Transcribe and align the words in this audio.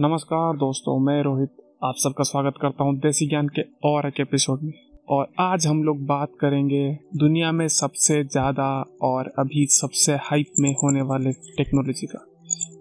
नमस्कार 0.00 0.56
दोस्तों, 0.56 0.98
मैं 0.98 1.22
रोहित 1.22 1.50
आप 1.84 1.94
सबका 1.98 2.24
स्वागत 2.24 2.58
करता 2.62 2.84
हूँ 2.84 2.94
देसी 2.96 3.26
ज्ञान 3.28 3.48
के 3.48 3.62
और 3.84 4.06
एक 4.06 4.20
एपिसोड 4.20 4.60
में। 4.62 4.72
और 5.08 5.26
आज 5.40 5.66
हम 5.66 5.82
लोग 5.84 6.04
बात 6.06 6.32
करेंगे 6.40 6.82
दुनिया 7.16 7.50
में 7.52 7.66
सबसे 7.68 8.22
ज़्यादा 8.24 8.68
और 9.02 9.32
अभी 9.38 9.66
सबसे 9.70 10.12
हाइप 10.20 10.60
में 10.60 10.70
होने 10.74 11.02
वाले 11.02 11.32
टेक्नोलॉजी 11.56 12.06
का, 12.06 12.24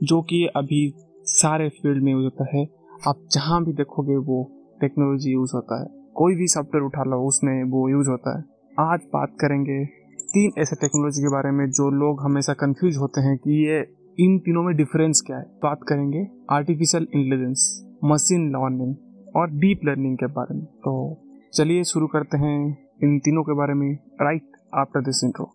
जो 0.03 0.21
कि 0.21 0.45
अभी 0.55 0.93
सारे 1.31 1.69
फ़ील्ड 1.71 2.03
में 2.03 2.11
यूज़ 2.11 2.23
होता 2.23 2.45
है। 2.53 2.65
आप 3.07 3.27
जहाँ 3.31 3.63
भी 3.65 3.73
देखोगे 3.73 4.17
वो 4.27 4.43
टेक्नोलॉजी 4.81 5.33
यूज़ 5.33 5.55
होता 5.55 5.81
है। 5.81 5.89
कोई 6.15 6.35
भी 6.35 6.47
सॉफ्टवेयर 6.47 6.85
उठा 6.85 7.03
लो, 7.03 7.23
उसमें 7.23 7.63
वो 7.65 7.89
यूज़ 7.89 8.09
होता 8.09 8.37
है। 8.37 8.43
आज 8.87 9.09
बात 9.13 9.35
करेंगे 9.41 9.83
तीन 10.27 10.51
ऐसे 10.59 10.75
टेक्नोलॉजी 10.75 11.21
के 11.21 11.29
बारे 11.29 11.51
में 11.51 11.69
जो 11.71 11.89
लोग 11.97 12.21
हमेशा 12.21 12.53
कंफ्यूज 12.55 12.97
होते 12.97 13.21
हैं 13.21 13.37
कि 13.37 13.63
ये 13.65 13.85
इन 14.19 14.37
तीनों 14.39 14.61
में 14.63 14.75
डिफरेंस 14.77 15.21
क्या 15.27 15.37
है? 15.37 15.43
बात 15.63 15.79
करेंगे 15.87 16.25
आर्टिफिशियल 16.49 17.03
इंटेलिजेंस 17.03 17.63
मशीन 18.03 18.47
लर्निंग 18.49 18.95
और 19.35 19.49
डीप 19.49 19.81
लर्निंग 19.85 20.15
के 20.17 20.25
बारे 20.27 20.55
में। 20.55 20.63
तो 20.65 20.93
चलिए 21.53 21.83
शुरू 21.83 22.07
करते 22.07 22.37
हैं 22.37 22.55
इन 23.03 23.19
तीनों 23.19 23.43
के 23.43 23.53
बारे 23.53 23.73
में 23.73 23.93
राइट 24.21 24.57
आफ्टर 24.75 25.01
दिस 25.01 25.23
इंट्रो 25.23 25.53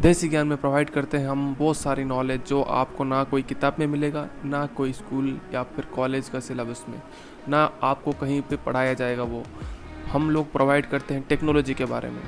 देसी 0.00 0.28
ज्ञान 0.28 0.46
में 0.46 0.58
प्रोवाइड 0.58 0.90
करते 0.90 1.18
हैं 1.18 1.28
हम 1.28 1.54
बहुत 1.58 1.76
सारी 1.76 2.04
नॉलेज 2.04 2.44
जो 2.48 2.62
आपको 2.62 3.04
ना 3.04 3.22
कोई 3.24 3.42
किताब 3.42 3.76
में 3.78 3.86
मिलेगा, 3.86 4.28
ना 4.44 4.66
कोई 4.66 4.92
स्कूल 4.92 5.40
या 5.54 5.62
फिर 5.62 5.84
कॉलेज 5.94 6.28
का 6.28 6.40
सिलेबस 6.40 6.84
में, 6.88 7.00
ना 7.48 7.64
आपको 7.82 8.12
कहीं 8.12 8.40
पे 8.42 8.56
पढ़ाया 8.56 8.92
जाएगा 8.94 9.22
वो। 9.22 9.42
हम 10.12 10.30
लोग 10.30 10.52
प्रोवाइड 10.52 10.86
करते 10.86 11.14
हैं 11.14 11.24
टेक्नोलॉजी 11.28 11.74
के 11.74 11.84
बारे 11.84 12.10
में। 12.10 12.22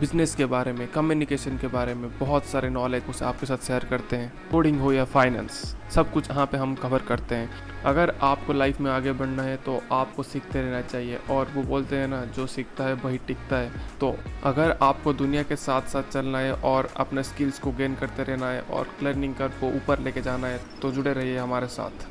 बिज़नेस 0.00 0.34
के 0.34 0.44
बारे 0.46 0.72
में 0.72 0.86
कम्युनिकेशन 0.88 1.56
के 1.58 1.66
बारे 1.66 1.94
में 1.94 2.10
बहुत 2.18 2.44
सारे 2.44 2.68
नॉलेज 2.70 3.08
उसे 3.10 3.24
आपके 3.24 3.46
साथ 3.46 3.66
शेयर 3.66 3.84
करते 3.84 4.16
हैं। 4.16 4.32
कोडिंग 4.50 4.80
हो 4.80 4.92
या 4.92 5.04
फाइनेंस 5.04 5.52
सब 5.94 6.12
कुछ 6.12 6.30
यहाँ 6.30 6.46
पे 6.46 6.58
हम 6.58 6.74
कवर 6.74 7.02
करते 7.08 7.34
हैं। 7.34 7.50
अगर 7.84 8.10
आपको 8.22 8.52
लाइफ 8.52 8.80
में 8.80 8.90
आगे 8.90 9.12
बढ़ना 9.12 9.42
है 9.42 9.56
तो 9.56 9.78
आपको 9.92 10.22
सीखते 10.22 10.62
रहना 10.62 10.80
चाहिए। 10.82 11.18
और 11.30 11.52
वो 11.54 11.62
बोलते 11.62 11.96
हैं 11.96 12.08
ना, 12.08 12.24
जो 12.26 12.46
सीखता 12.46 12.84
है, 12.84 12.94
वही 12.94 13.18
टिकता 13.18 13.56
है। 13.56 13.70
तो 14.00 14.14
अगर 14.44 14.76
आपको 14.82 15.12
दुनिया 15.12 15.42
के 15.42 15.56
साथ 15.56 15.88
साथ 15.88 16.10
चलना 16.12 16.38
है 16.38 16.52
और 16.54 16.88
अपने 16.96 17.22
स्किल्स 17.22 17.58
को 17.58 17.72
गेन 17.72 17.94
करते 17.94 18.24
रहना 18.24 18.50
है 18.50 18.60
और 18.62 18.88
लर्निंग 19.02 19.34
कर 19.34 19.48
को 19.60 19.76
ऊपर 19.76 20.00
लेके 20.00 20.22
जाना 20.22 20.46
है 20.46 20.60
तो 20.82 20.92
जुड़े 20.92 21.12
रहिए 21.12 21.38
हमारे 21.38 21.66
साथ। 21.68 22.06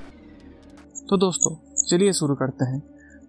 तो 1.09 1.17
दोस्तों, 1.17 1.55
चलिए 1.83 2.13
शुरू 2.13 2.35
करते 2.35 2.65
हैं। 2.65 2.81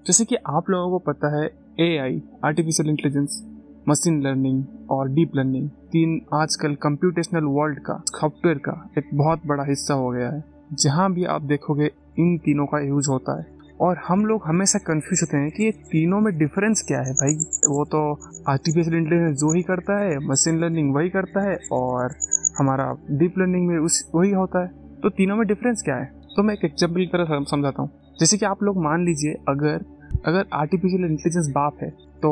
जैसे 0.06 0.24
कि 0.24 0.36
आप 0.48 0.70
लोगों 0.70 0.90
को 0.90 1.12
पता 1.12 1.36
है 1.36 1.46
A 1.80 1.96
I 1.98 2.22
artificial 2.44 2.88
intelligence 2.88 3.46
machine 3.90 4.20
learning 4.22 4.90
और 4.90 5.08
डीप 5.10 5.36
लर्निंग 5.36 5.68
तीन 5.92 6.20
आजकल 6.34 6.74
कंप्यूटेशनल 6.82 7.44
वर्ल्ड 7.50 7.78
का 7.80 7.94
सॉफ्टवेयर 8.10 8.58
का 8.58 8.72
एक 8.98 9.08
बहुत 9.14 9.46
बड़ा 9.46 9.64
हिस्सा 9.68 9.94
हो 9.94 10.10
गया 10.10 10.28
है, 10.28 10.42
जहाँ 10.74 11.12
भी 11.12 11.24
आप 11.26 11.42
देखोगे 11.44 11.90
इन 12.18 12.36
तीनों 12.38 12.66
का 12.66 12.80
यूज़ 12.80 13.08
होता 13.10 13.38
है। 13.38 13.46
और 13.80 14.00
हम 14.06 14.24
लोग 14.26 14.42
हमेशा 14.46 14.78
कंफ्यूज 14.78 15.20
होते 15.22 15.36
हैं 15.36 15.50
कि 15.50 15.64
ये 15.64 15.70
तीनों 15.90 16.20
में 16.20 16.36
डिफरेंस 16.38 16.82
क्या 16.88 17.00
है 17.00 17.12
भाई? 17.14 17.34
वो 17.68 17.84
तो 17.86 18.00
आर्टिफिशियल 18.48 18.96
इंटेलिजेंस 18.96 19.38
जो 19.38 19.52
ही 19.54 19.62
करता 19.62 19.98
है 19.98 20.18
मशीन 20.28 20.60
लर्निंग 20.60 20.94
वही 20.94 21.10
करता 21.10 21.42
है 21.42 21.58
और 21.72 22.14
हमारा 22.58 22.92
डीप 23.12 23.38
लर्निंग 23.38 23.66
में 23.68 23.78
उस, 23.78 24.10
वही 24.14 24.30
होता 24.32 24.62
है। 24.62 24.68
तो 25.02 25.08
तीनों 25.10 25.36
में 25.36 25.46
डिफरेंस 25.46 25.82
क्या 25.82 25.96
है? 25.96 26.04
तो 26.36 26.42
मैं 26.42 26.54
एक 26.54 26.64
एग्ज़ाम्पल 26.64 27.00
की 27.00 27.06
तरह 27.08 27.44
समझाता 27.46 27.82
हूँ। 27.82 27.90
जैसे 28.20 28.38
कि 28.38 28.46
आप 28.46 28.62
लोग 28.62 28.82
मान 28.82 29.04
लीजिए, 29.04 29.32
अगर 29.48 29.84
अगर 30.26 30.46
आर्टिफिशियल 30.54 31.04
इंटेलिजेंस 31.04 31.48
बाप 31.50 31.76
है 31.82 31.88
तो 32.22 32.30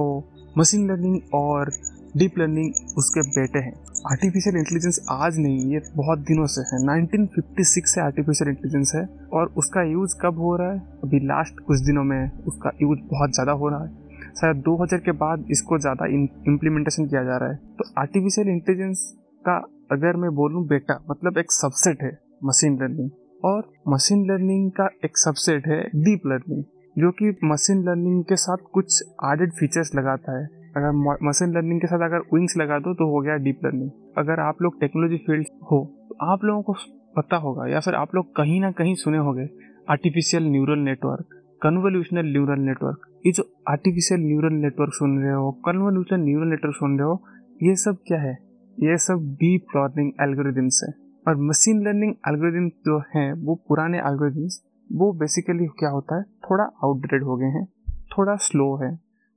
मशीन 0.57 0.91
लर्निंग 0.91 1.35
और 1.35 1.71
डीप 2.17 2.39
लर्निंग 2.39 2.97
उसके 2.99 3.23
बेटे 3.31 3.59
हैं। 3.59 3.73
आर्टिफिशियल 4.11 4.57
इंटेलिजेंस 4.57 5.07
आज 5.11 5.39
नहीं, 5.39 5.59
ये 5.73 5.81
बहुत 5.97 6.19
दिनों 6.19 6.47
से 6.47 6.61
है। 6.61 6.79
1956 6.85 7.87
से 7.87 8.01
आर्टिफिशियल 8.01 8.51
इंटेलिजेंस 8.51 8.93
है 8.95 9.05
और 9.33 9.53
उसका 9.57 9.83
यूज़ 9.83 10.15
कब 10.23 10.39
हो 10.39 10.57
रहा 10.57 10.73
है? 10.73 10.79
अभी 11.05 11.19
लास्ट 11.19 11.61
कुछ 11.61 11.81
दिनों 11.81 12.05
में 12.05 12.31
उसका 12.43 12.71
यूज़ 12.83 12.99
बहुत 13.11 13.35
ज़्यादा 13.35 13.53
हो 13.53 13.69
रहा 13.69 13.85
है। 13.85 13.91
शायद 14.35 14.57
2000 14.57 15.01
के 15.01 15.13
बाद 15.13 15.47
इसको 15.51 15.79
ज़्यादा 15.79 16.07
इम्प्लीमेंटेशन 16.07 17.06
किया 17.06 17.25
जा 17.25 17.37
रहा 17.37 17.51
है। 17.51 17.56
तो 17.78 17.84
आर्टिफिशियल 17.99 18.49
इंटेलिजेंस 18.49 19.15
का 19.45 19.56
अगर 19.93 20.17
मैं 20.17 20.34
बोलूँ 20.34 20.67
बेटा 20.67 21.01
मतलब 21.11 21.39
एक 21.39 21.53
सबसेट 21.53 22.03
है 22.03 22.19
मशीन 22.45 22.78
लर्निंग 22.83 23.11
और 23.45 23.72
मशीन 23.89 24.27
लर्निंग 24.31 24.71
का 24.71 24.89
एक 25.05 25.19
सबसेट 25.19 25.67
है 25.67 25.81
डीप 25.97 26.27
लर्निंग 26.27 26.65
जो 26.98 27.10
कि 27.12 27.28
मशीन 27.44 27.82
लर्निंग 27.84 28.22
के 28.25 28.36
साथ 28.36 28.64
कुछ 28.72 29.03
एडेड 29.25 29.53
फीचर्स 29.53 29.94
लगाता 29.94 30.38
है। 30.38 30.44
अगर 30.76 30.92
मशीन 31.22 31.54
लर्निंग 31.54 31.81
के 31.81 31.86
साथ 31.86 32.04
अगर 32.04 32.25
विंग्स 32.34 32.56
लगा 32.56 32.78
दो 32.78 32.94
तो 32.94 33.06
हो 33.06 33.20
गया 33.20 33.36
डीप 33.44 33.60
लर्निंग 33.64 33.91
अगर 34.19 34.41
आप 34.41 34.62
लोग 34.62 34.81
टेक्नोलॉजी 34.81 35.16
फ़ील्ड 35.26 35.47
हो 35.62 35.78
तो 36.09 36.16
आप 36.26 36.44
लोगों 36.44 36.62
को 36.62 36.75
पता 37.16 37.36
होगा, 37.36 37.66
या 37.66 37.81
फिर 37.81 37.94
आप 37.94 38.14
लोग 38.14 38.34
कहीं 38.36 38.60
ना 38.60 38.70
कहीं 38.72 38.94
सुने 38.97 39.19
होंगे 39.19 39.48
artificial 39.91 40.50
neural 40.50 40.78
network 40.81 41.34
convolutional 41.62 42.26
neural 42.26 42.60
network 42.62 43.06
ये 43.26 43.32
जो 43.32 43.44
आर्टिफिशियल 43.69 44.20
न्यूरल 44.20 44.54
नेटवर्क 44.56 44.92
सुन 44.94 45.19
रहे 45.19 45.32
हो 45.32 45.50
कन्वोल्यूशनल 45.66 46.20
न्यूरल 46.20 46.48
नेटवर्क 46.48 46.75
सुन 46.75 46.98
रहे 46.98 47.09
हो, 47.09 47.22
ये 47.60 47.75
सब 47.76 47.97
क्या 48.06 48.19
है? 48.20 48.32
ये 48.78 48.97
सब 48.98 49.25
डीप 49.41 49.76
लर्निंग 49.76 50.12
एल्गोरिदम्स 50.22 50.80
है। 50.84 50.92
और 51.26 51.36
मशीन 51.42 51.82
लर्निंग 51.86 52.15
एल्गोरिदम 52.28 52.69
जो 52.86 52.98
है, 53.15 53.32
वो 53.34 53.54
पुराने 53.69 53.98
एल्गोरिदम्स 54.00 54.62
वो 54.91 55.12
बेसिकली 55.12 55.66
क्या 55.78 55.91
होता 55.91 56.16
है? 56.16 56.22
थोड़ा 56.22 56.65
आउटडेटेड 56.84 57.25
हो 57.25 57.37
गए 57.37 57.47
हैं, 57.47 57.65
थोड़ा 58.12 58.37
स्लो 58.38 58.75
है। 58.76 58.91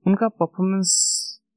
उनका 0.06 0.28
परफॉर्मेंस 0.30 0.92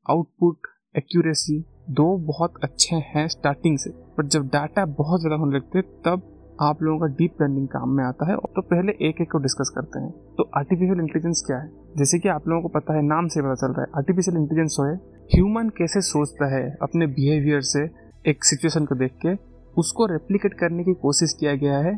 आउटपुट 0.07 0.67
एक्यूरेसी 0.95 1.59
दो 1.91 2.17
बहुत 2.27 2.55
अच्छे 2.63 2.97
हैं 3.07 3.27
स्टार्टिंग 3.29 3.79
से। 3.79 3.91
पर 4.17 4.27
जब 4.27 4.47
डाटा 4.49 4.85
बहुत 4.95 5.21
ज़्यादा 5.21 5.37
होने 5.37 5.57
लगते 5.57 5.79
हैं, 5.79 5.87
तब 6.03 6.31
आप 6.63 6.83
लोगों 6.83 6.99
का 6.99 7.07
डीप 7.15 7.43
लर्निंग 7.43 7.67
काम 7.69 7.91
में 7.91 8.05
आता 8.05 8.31
है। 8.31 8.37
तो 8.37 8.63
पहले 8.63 8.93
एक 9.09 9.21
एक 9.21 9.31
को 9.33 9.39
डिस्कस 9.39 9.73
करते 9.75 10.01
हैं। 10.01 10.11
तो 10.37 10.51
आर्टिफिशियल 10.57 11.01
इंटेलिजेंस 11.01 11.43
क्या 11.47 11.57
है? 11.59 11.71
जैसे 11.99 12.19
कि 12.19 12.29
आप 12.29 12.49
लोगों 12.49 12.63
को 12.63 12.69
पता 12.69 12.95
है, 12.95 13.03
नाम 13.03 13.29
से 13.29 13.43
पता 13.43 13.55
चल 13.57 13.73
रहा 13.73 13.83
है। 13.83 13.89
आर्टिफिशियल 13.97 14.37
इंटेलिजेंस 14.37 14.77
है 14.81 14.95
ह्यूमन 15.31 15.69
कैसे 15.69 16.01
सोचता 16.03 16.55
है 16.55 16.65
अपने 16.83 17.07
बिहेवियर 17.09 17.61
से 17.65 17.85
एक 18.27 18.45
सिचुएशन 18.45 18.85
को 18.85 18.95
देख 18.95 19.13
के, 19.27 19.35
उसको 19.77 20.07
रेप्लीकेट 20.07 20.55
करने 20.55 20.85
की 20.85 20.95
कोशिश 20.95 21.37
किया 21.41 21.55
गया 21.57 21.79
है। 21.79 21.95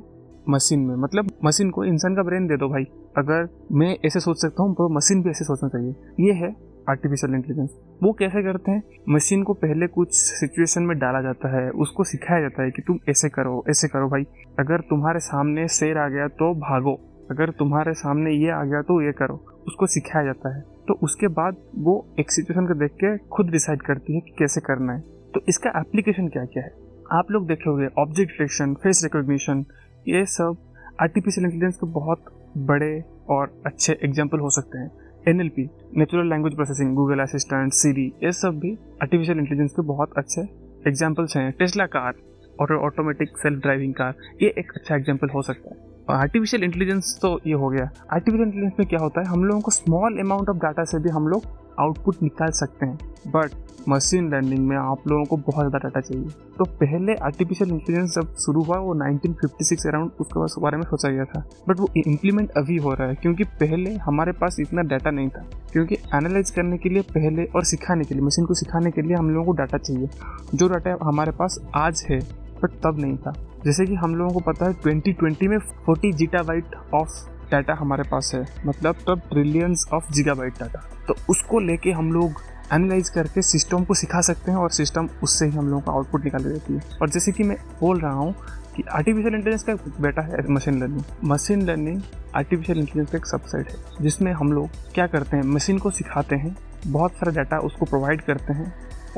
मशीन 0.49 0.81
में। 0.81 0.95
मतलब 0.97 1.31
मशीन 1.45 1.71
को 1.71 1.85
इंसान 1.85 2.17
का 2.17 2.23
ब्रेन 2.23 2.47
दे 2.47 2.57
दो 2.57 2.69
भाई। 2.69 2.85
अगर 3.19 3.49
मैं 3.73 3.97
ऐसे 4.05 4.21
सोच 4.21 4.37
सकता 4.37 4.63
हूँ 4.63 4.75
तो 4.75 4.89
मशीन 4.89 5.23
भी 5.23 5.31
ऐसे 5.31 5.45
सोचना 5.45 5.69
चाहिए। 5.69 5.95
ये 6.21 6.33
है 6.35 6.55
आर्टिफिशियल 6.89 7.35
इंटेलिजेंस 7.35 7.71
वो 8.03 8.13
कैसे 8.13 8.43
करते 8.43 8.71
हैं? 8.71 8.83
मशीन 9.09 9.43
को 9.43 9.53
पहले 9.55 9.87
कुछ 9.87 10.09
सिचुएशन 10.13 10.83
में 10.83 10.97
डाला 10.99 11.21
जाता 11.23 11.49
है। 11.57 11.71
उसको 11.71 12.05
सिखाया 12.05 12.41
जाता 12.41 12.63
है 12.63 12.71
कि 12.71 12.83
तुम 12.83 12.99
ऐसे 13.09 13.29
करो 13.29 13.65
ऐसे 13.71 13.89
करो 13.89 14.09
भाई। 14.09 14.27
अगर 14.59 14.81
तुम्हारे 14.91 15.21
सामने 15.21 15.67
शेर 15.71 15.99
आ 15.99 16.09
गया 16.09 16.27
तो 16.35 16.53
भागो। 16.61 16.95
अगर 17.31 17.51
तुम्हारे 17.51 17.93
सामने 17.95 18.33
ये 18.33 18.51
आ 18.51 18.63
गया 18.65 18.83
तो 18.83 19.01
ये 19.03 19.13
करो। 19.13 19.35
उसको 19.67 19.87
सिखाया 19.87 20.25
जाता 20.25 20.55
है। 20.57 20.61
तो 20.89 20.95
उसके 21.03 21.29
बाद 21.35 21.57
वो 21.79 21.95
एक 22.21 22.31
सिचुएशन 22.33 22.67
को 22.67 22.75
देख 22.75 22.93
के 22.95 23.17
खुद 23.29 23.51
डिसाइड 23.51 23.83
करती 23.83 24.15
है 24.15 24.21
कि 24.21 24.35
कैसे 24.39 24.61
करना 24.61 24.93
है। 24.93 25.01
तो 25.35 25.41
इसका 25.49 25.71
एप्लीकेशन 25.81 26.29
क्या 26.29 26.45
क्या 26.45 26.63
है? 26.63 26.71
आप 27.13 27.31
लोग 27.31 27.47
देखोगे 27.47 27.87
ऑब्जेक्ट 27.99 28.33
डिटेक्शन 28.33 28.75
फेस 28.75 29.01
रिकॉग्निशन 29.05 29.65
ये 30.09 30.25
सब 30.27 30.57
आर्टिफिशियल 31.03 31.45
इंटेलिजेंस 31.45 31.77
के 31.77 31.87
बहुत 31.93 32.25
बड़े 32.67 32.93
और 33.31 33.63
अच्छे 33.67 33.99
एग्ज़ाम्पल 34.05 34.39
हो 34.39 34.51
सकते 34.51 34.79
हैं। 34.79 34.91
N 35.29 35.41
L 35.41 35.49
P 35.49 35.69
natural 35.97 36.29
language 36.31 36.55
processing 36.55 36.95
Google 36.97 37.21
assistant 37.21 37.73
Siri 37.73 38.07
ये 38.25 38.33
सब 38.33 38.59
भी 38.59 38.73
आर्टिफिशियल 39.03 39.39
इंटेलिजेंस 39.39 39.73
के 39.73 39.83
बहुत 39.87 40.13
अच्छे 40.19 40.43
एग्जाम्पल्स 40.89 41.37
हैं। 41.37 41.51
टेस्ला 41.59 41.87
कार 41.89 42.15
और 42.61 42.75
ऑटोमेटिक 42.77 43.37
सेल्फ 43.39 43.63
ड्राइविंग 43.63 43.95
कार 43.95 44.15
ये 44.43 44.55
एक 44.59 44.73
अच्छा 44.77 44.97
एग्ज़ाम्पल 44.97 45.29
हो 45.29 45.43
सकता 45.43 45.75
है। 45.75 45.95
आर्टिफिशियल 46.13 46.65
इंटेलिजेंस 46.65 47.19
तो 47.23 47.39
ये 47.47 47.55
हो 47.55 47.69
गया। 47.69 47.91
आर्टिफिशियल 48.13 48.47
इंटेलिजेंस 48.47 48.73
में 48.79 48.89
क्या 48.89 49.01
होता 49.01 49.21
है? 49.21 49.27
हम 49.27 49.45
लोगों 49.45 49.61
को 49.61 49.71
स्मॉल 49.71 50.19
अमाउंट 50.21 50.49
ऑफ़ 50.49 50.57
डाटा 50.57 50.85
से 50.85 50.99
भी 50.99 51.11
हम 51.11 51.27
लोग 51.29 51.47
आउटपुट 51.81 52.23
निकाल 52.23 52.51
सकते 52.51 52.87
हैं 52.87 52.99
बट 53.27 53.51
मशीन 53.89 54.31
लर्निंग 54.31 54.67
में 54.69 54.77
आप 54.77 55.09
लोगों 55.09 55.25
को 55.25 55.37
बहुत 55.37 55.69
ज़्यादा 55.69 55.79
डाटा 55.79 56.01
चाहिए। 56.01 56.29
तो 56.59 56.65
पहले 56.65 57.15
आर्टिफिशियल 57.15 57.71
इंटेलिजेंस 57.71 58.15
जब 58.15 58.35
शुरू 58.37 58.63
हुआ, 58.63 58.79
वो 58.79 58.95
1956 58.95 59.87
अराउंड 59.87 60.11
उसके 60.21 60.61
बारे 60.61 60.77
में 60.77 60.85
सोचा 60.85 61.09
गया 61.09 61.25
था। 61.25 61.45
बट 61.69 61.81
वो 61.81 61.89
इम्प्लीमेंट 61.97 62.51
अभी 62.57 62.77
हो 62.77 62.95
रहा 62.95 63.09
है, 63.09 63.15
क्योंकि 63.15 63.45
पहले 63.45 63.95
हमारे 63.97 64.33
पास 64.33 64.57
इतना 64.61 64.83
डाटा 64.83 65.11
नहीं 65.11 65.29
था। 65.29 65.45
क्योंकि 65.73 65.95
एनालाइज 66.15 66.51
करने 66.51 66.79
के 66.79 66.89
लिए 66.89 67.03
पहले 67.03 67.45
और 67.45 67.65
सिखाने 67.65 68.05
के 68.05 68.15
लिए 68.15 68.25
मशीन 68.25 68.47
को 68.47 68.55
सिखाने 68.55 68.91
के 68.91 69.03
लिए 69.03 69.17
हम 69.17 69.31
लोगों 69.31 69.47
को 69.47 69.53
डाटा 69.53 69.79
चाहिए। 69.79 70.09
जो 70.55 70.69
डाटा 70.69 70.97
हमारे 71.03 71.33
पास 71.33 71.61
आज 71.75 72.07
है 72.11 72.21
बट 72.63 72.71
तब 72.85 72.99
नहीं 72.99 73.17
था। 73.17 73.33
जैसे 73.65 73.87
कि 73.87 73.95
हम 73.95 74.15
लोगों 74.15 74.33
को 74.33 74.41
पता 74.41 74.67
है 74.67 74.75
2020 74.83 75.49
में 75.49 75.59
40 75.87 76.13
जीटाबाइट 76.13 76.75
ऑफ़ 76.95 77.09
डाटा 77.51 77.75
हमारे 77.75 78.03
पास 78.03 78.31
है 78.35 78.45
मतलब 78.67 78.97
तब 79.09 79.23
ट्रिलियंस 79.31 79.87
ऑफ़ 79.93 80.13
जीगाबाइट 80.13 80.61
डाटा 80.61 80.83
तो 81.09 81.15
उसको 81.29 81.61
लेके 81.61 81.91
हम 81.93 82.13
लोग 82.13 82.41
एनालाइज 82.73 83.09
करके 83.09 83.43
सिस्टम 83.43 83.85
को 83.85 83.95
सिखा 83.95 84.21
सकते 84.21 84.51
हैं 84.51 84.59
और 84.59 84.71
सिस्टम 84.71 85.09
उससे 85.23 85.47
ही 85.47 85.53
हम 85.53 85.69
लोगों 85.69 85.81
का 85.81 85.93
आउटपुट 85.93 86.25
निकाल 86.25 86.45
देती 86.45 86.75
है। 86.75 86.81
और 87.03 87.11
जैसे 87.11 87.33
कि 87.33 87.45
मैं 87.45 87.57
बोल 87.81 88.01
रहा 88.01 88.13
हूँ 88.13 88.35
कि 88.77 88.83
आर्टिफिशियल 88.93 89.35
इंटेलिजेंस 89.35 89.63
का 89.63 89.75
बेटा 90.03 90.23
है 90.23 90.43
machine 90.53 90.81
learning 90.81 91.03
machine 91.25 91.63
learning 91.63 92.01
artificial 92.35 92.79
intelligence 92.79 93.11
का 93.11 93.19
एक 93.19 93.27
सबसेट 93.27 93.71
है, 93.71 93.77
जिसमें 94.01 94.33
हम 94.33 94.53
लोग 94.53 94.69
क्या 94.95 95.07
करते 95.07 95.37
हैं 95.37 95.45
मशीन 95.45 95.79
को 95.79 95.91
सिखाते 95.91 96.37
हैं, 96.37 96.57
बहुत 96.87 97.13
सारा 97.13 97.33
डाटा 97.33 97.59
उसको 97.59 97.87
प्रोवाइड 97.87 98.21
करते 98.21 98.53
हैं 98.53 98.73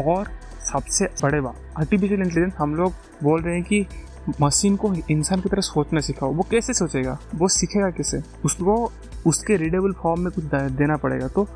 और 0.05 0.29
सबसे 0.73 1.09
बड़े 1.23 1.41
बात 1.41 1.73
आर्टिफिशियल 1.79 2.21
इंटेलिजेंस 2.21 2.53
हम 2.59 2.75
लोग 2.75 2.93
बोल 3.23 3.43
रहे 3.43 3.55
हैं 3.55 3.65
कि 3.65 3.87
मशीन 4.41 4.77
को 4.77 4.93
इंसान 5.11 5.41
की 5.41 5.49
तरह 5.49 5.61
सोचना 5.61 6.01
सिखाओ। 6.01 6.33
वो 6.33 6.47
कैसे 6.51 6.73
सोचेगा? 6.73 7.19
वो 7.35 7.49
सीखेगा 7.49 7.91
कैसे? 7.91 8.23
उसको 8.45 8.93
उसके 9.27 9.57
रीडेबल 9.57 9.93
फॉर्म 9.93 10.21
में 10.21 10.33
कुछ 10.33 10.45
देना 10.73 10.97
पड़ेगा। 10.97 11.29
तो 11.29 11.49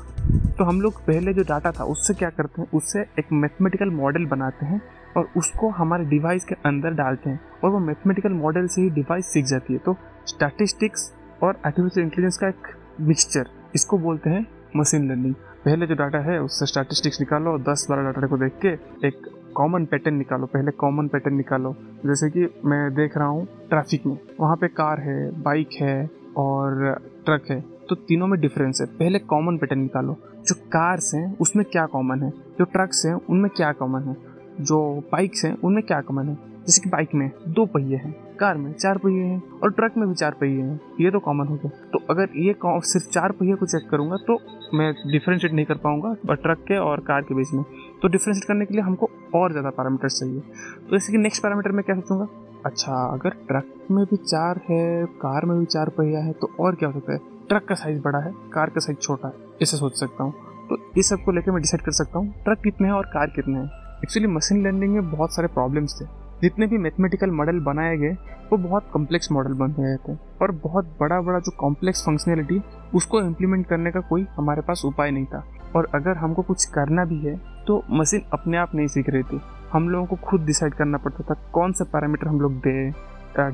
तो 0.57 0.63
हम 0.63 0.81
लोग 0.81 0.99
पहले 1.05 1.33
जो 1.33 1.43
डाटा 1.43 1.71
था, 1.71 1.83
उससे 1.83 2.13
क्या 2.13 2.29
करते 2.29 2.61
हैं? 2.61 2.67
उससे 2.73 3.01
एक 3.19 3.31
मैथमेटिकल 3.33 3.89
मॉडल 3.89 4.25
बनाते 4.25 4.65
हैं 4.65 4.81
और 5.17 5.27
उसको 5.37 5.69
हमारे 5.69 6.05
डिवाइस 6.05 6.45
के 6.45 6.55
अंदर 6.65 6.91
डालते 6.93 7.29
हैं 7.29 7.39
और 7.63 7.69
वो 7.69 7.79
मैथमेटिकल 7.79 8.33
मॉडल 8.33 8.67
से 8.67 8.81
ही 8.81 8.89
डिवाइस 8.89 9.25
सीख 9.25 9.45
जाती 9.45 9.73
है। 9.73 9.79
तो 9.79 9.95
स्टैटिस्टिक्स 10.27 11.11
और 11.43 11.61
आर्टिफिशियल 11.65 12.03
इंटेलिजेंस 12.03 12.37
का 12.37 12.47
एक 12.47 12.67
मिक्सचर 13.01 13.49
इसको 13.75 13.97
बोलते 13.97 14.29
हैं 14.29 14.45
मशीन 14.77 15.09
लर्निंग 15.09 15.33
पहले 15.65 15.87
जो 15.87 15.95
डाटा 15.95 16.19
है, 16.19 16.39
उससे 16.41 16.65
स्टैटिस्टिक्स 16.65 17.19
निकालो, 17.19 17.57
दस 17.59 17.87
बारह 17.89 18.03
डाटा 18.03 18.27
को 18.27 18.37
देख 18.37 18.53
के 18.61 19.07
एक 19.07 19.42
कॉमन 19.55 19.85
पैटर्न 19.85 20.15
निकालो, 20.15 20.45
पहले 20.45 20.71
कॉमन 20.71 21.07
पैटर्न 21.07 21.35
निकालो। 21.35 21.75
जैसे 21.81 22.29
कि 22.29 22.61
मैं 22.65 22.93
देख 22.93 23.17
रहा 23.17 23.27
हूँ 23.27 23.45
ट्रैफ़िक 23.45 24.05
में। 24.05 24.17
वहाँ 24.39 24.55
पे 24.55 24.67
कार 24.67 24.99
है 24.99 25.41
बाइक 25.41 25.69
है 25.81 26.09
और 26.37 26.95
ट्रक 27.25 27.43
है। 27.51 27.61
तो 27.61 27.95
तीनों 27.95 28.27
में 28.27 28.39
डिफरेंस 28.39 28.77
है। 28.81 28.87
पहले 28.87 29.19
कॉमन 29.19 29.57
पैटर्न 29.57 29.79
निकालो। 29.79 30.13
जो 30.47 30.55
कार्स 30.55 31.11
हैं, 31.15 31.37
उसमें 31.37 31.65
क्या 31.65 31.85
कॉमन 31.85 32.23
है? 32.23 32.29
जो 32.29 32.63
ट्रक्स 32.63 33.05
हैं, 33.05 33.13
उनमें 33.13 33.51
क्या 33.55 33.71
कॉमन 33.71 34.01
है? 34.01 34.17
जो 34.61 34.99
बाइक्स 35.11 35.45
हैं, 35.45 35.57
उनमें 35.61 35.83
क्या 35.83 36.01
कॉमन 36.01 36.29
है? 36.29 36.52
जैसे 36.65 36.81
कि 36.81 36.89
बाइक 36.89 37.13
में 37.15 37.29
दो 37.47 37.65
पहिए 37.67 37.95
हैं, 37.95 38.11
कार 38.39 38.57
में 38.57 38.71
चार 38.73 38.97
पहिए 38.97 39.23
हैं 39.23 39.59
और 39.59 39.71
ट्रक 39.71 39.93
में 39.97 40.07
भी 40.07 40.15
चार 40.15 40.35
पहिए 40.41 40.61
हैं। 40.61 40.79
ये 41.01 41.11
तो 41.11 41.19
कॉमन 41.19 41.47
हो 41.47 41.55
गया। 41.55 41.69
तो 41.91 41.99
अगर 42.09 42.37
ये 42.37 42.55
सिर्फ़ 42.63 43.09
चार 43.09 43.31
पहिए 43.31 43.55
को 43.55 43.65
चेक 43.67 43.89
करूँगा 43.89 44.17
तो 44.27 44.37
मैं 44.73 44.93
डिफ्रेंशिएट 45.11 45.53
नहीं 45.53 45.65
कर 45.65 45.77
पाऊँगा 45.77 46.35
ट्रक 46.35 46.63
के 46.67 46.77
और 46.79 46.99
कार 47.01 47.21
के 47.21 47.35
बीच 47.35 47.53
में। 47.53 47.63
तो 48.01 48.07
डिफ्रेंशिएट 48.07 48.47
करने 48.47 48.65
के 48.65 48.73
लिए 48.73 48.83
हमको 48.83 49.09
और 49.35 49.51
ज़्यादा 49.51 49.69
पैरामीटर्स 49.71 50.19
चाहिए। 50.19 50.39
तो 50.39 50.91
जैसे 50.91 51.11
कि 51.11 51.17
नेक्स्ट 51.17 51.43
पैरामीटर 51.43 51.71
में 51.71 51.83
क्या 51.83 51.95
सोचूँगा? 51.95 52.27
अच्छा 52.65 53.03
अगर 53.13 53.29
ट्रक 53.47 53.73
में 53.91 54.03
भी 54.05 54.17
चार 54.17 54.61
है 54.69 55.05
कार 55.21 55.45
में 55.45 55.57
भी 55.59 55.65
चार 55.67 55.89
पहिया 55.89 56.19
है 56.19 56.33
तो 56.33 56.49
और 56.59 56.75
क्या 56.75 56.89
हो 56.89 56.99
सकता 56.99 57.13
है? 57.13 57.19
ट्रक 57.49 57.65
का 57.65 57.75
साइज़ 57.75 58.01
बड़ा 58.01 58.19
है 58.19 58.33
कार 58.53 58.69
का 58.69 58.79
साइज़ 58.79 58.99
छोटा 58.99 59.27
है, 59.27 59.33
इसे 59.61 59.77
सोच 59.77 59.99
सकता 59.99 60.23
हूँ। 60.23 60.33
तो 60.69 60.77
इस 60.97 61.09
सबको 61.09 61.31
लेकर 61.31 61.51
मैं 61.51 61.61
डिसाइड 61.61 61.81
कर 61.81 61.91
सकता 61.93 62.19
हूँ 62.19 62.33
ट्रक 62.43 62.61
कितने 62.63 62.87
हैं 62.87 62.95
और 62.95 63.05
कार 63.13 63.33
कितने 63.35 63.59
हैं। 63.59 63.99
एक्चुअली 64.03 64.27
मशीन 64.29 64.63
लर्निंग 64.63 64.93
में 64.93 65.11
बहुत 65.11 65.35
सारे 65.35 65.47
प्रॉब्लम्स 65.49 66.01
थे। 66.01 66.05
जितने 66.43 66.67
भी 66.67 66.77
मैथमेटिकल 66.77 67.31
मॉडल 67.31 67.59
बनाए 67.63 67.97
गए, 67.97 68.11
वो 68.51 68.57
बहुत 68.59 68.89
कॉम्प्लेक्स 68.93 69.31
मॉडल 69.31 69.53
बन 69.55 69.73
गए 69.73 69.95
थे। 70.05 70.17
और 70.41 70.51
बहुत 70.63 70.85
बड़ा 70.99 71.19
बड़ा 71.21 71.39
जो 71.39 71.51
कॉम्प्लेक्स 71.59 72.01
फंक्शनैलिटी 72.05 72.61
उसको 72.95 73.21
इम्प्लीमेंट 73.21 73.65
करने 73.67 73.91
का 73.91 73.99
कोई 74.09 74.25
हमारे 74.37 74.61
पास 74.61 74.81
उपाय 74.85 75.11
नहीं 75.11 75.25
था। 75.25 75.43
और 75.75 75.87
अगर 75.95 76.17
हमको 76.17 76.41
कुछ 76.41 76.65
करना 76.65 77.05
भी 77.05 77.19
है 77.19 77.35
तो 77.67 77.81
मशीन 77.91 78.21
अपने 78.33 78.57
आप 78.57 78.75
नहीं 78.75 78.87
सीख 78.87 79.09
रही 79.09 79.23
थी। 79.23 79.39
हम 79.71 79.89
लोगों 79.89 80.05
को 80.05 80.15
खुद 80.23 80.41
डिसाइड 80.45 80.73
करना 80.73 80.97
पड़ता 80.97 81.23
था, 81.23 81.33
कौन 81.53 81.71
सा 81.71 81.83
पैरामीटर 81.85 82.27
हम 82.27 82.41
लोग 82.41 82.59
दें 82.59 82.91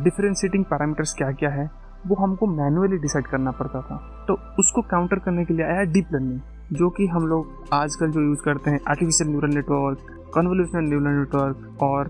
डिफ्रेंशिएटिंग 0.04 0.64
पैरामीटर्स 0.66 1.14
क्या 1.14 1.32
क्या 1.32 1.50
है, 1.50 1.70
वो 2.08 2.16
हमको 2.16 2.48
मैनुअली 2.48 2.98
डिसाइड 2.98 3.28
करना 3.28 3.52
पड़ता 3.52 3.82
था। 3.82 3.98
तो 4.28 4.34
उसको 4.60 4.82
काउंटर 4.90 5.20
करने 5.20 5.46
के 5.46 5.54
लिए 5.54 5.66
आया 5.66 5.84
डीप 5.94 6.08
लर्निंग 6.14 6.40
जो 6.74 6.90
कि 6.90 7.08
हम 7.08 7.28
लोग 7.28 7.68
आजकल 7.74 8.12
जो 8.12 8.22
यूज़ 8.22 8.42
करते 8.46 8.72
हैं 8.72 8.80
artificial 8.90 9.30
neural 9.30 9.54
network 9.56 10.16
convolutional 10.36 10.90
neural 10.90 11.08
network 11.10 11.82
और 11.84 12.10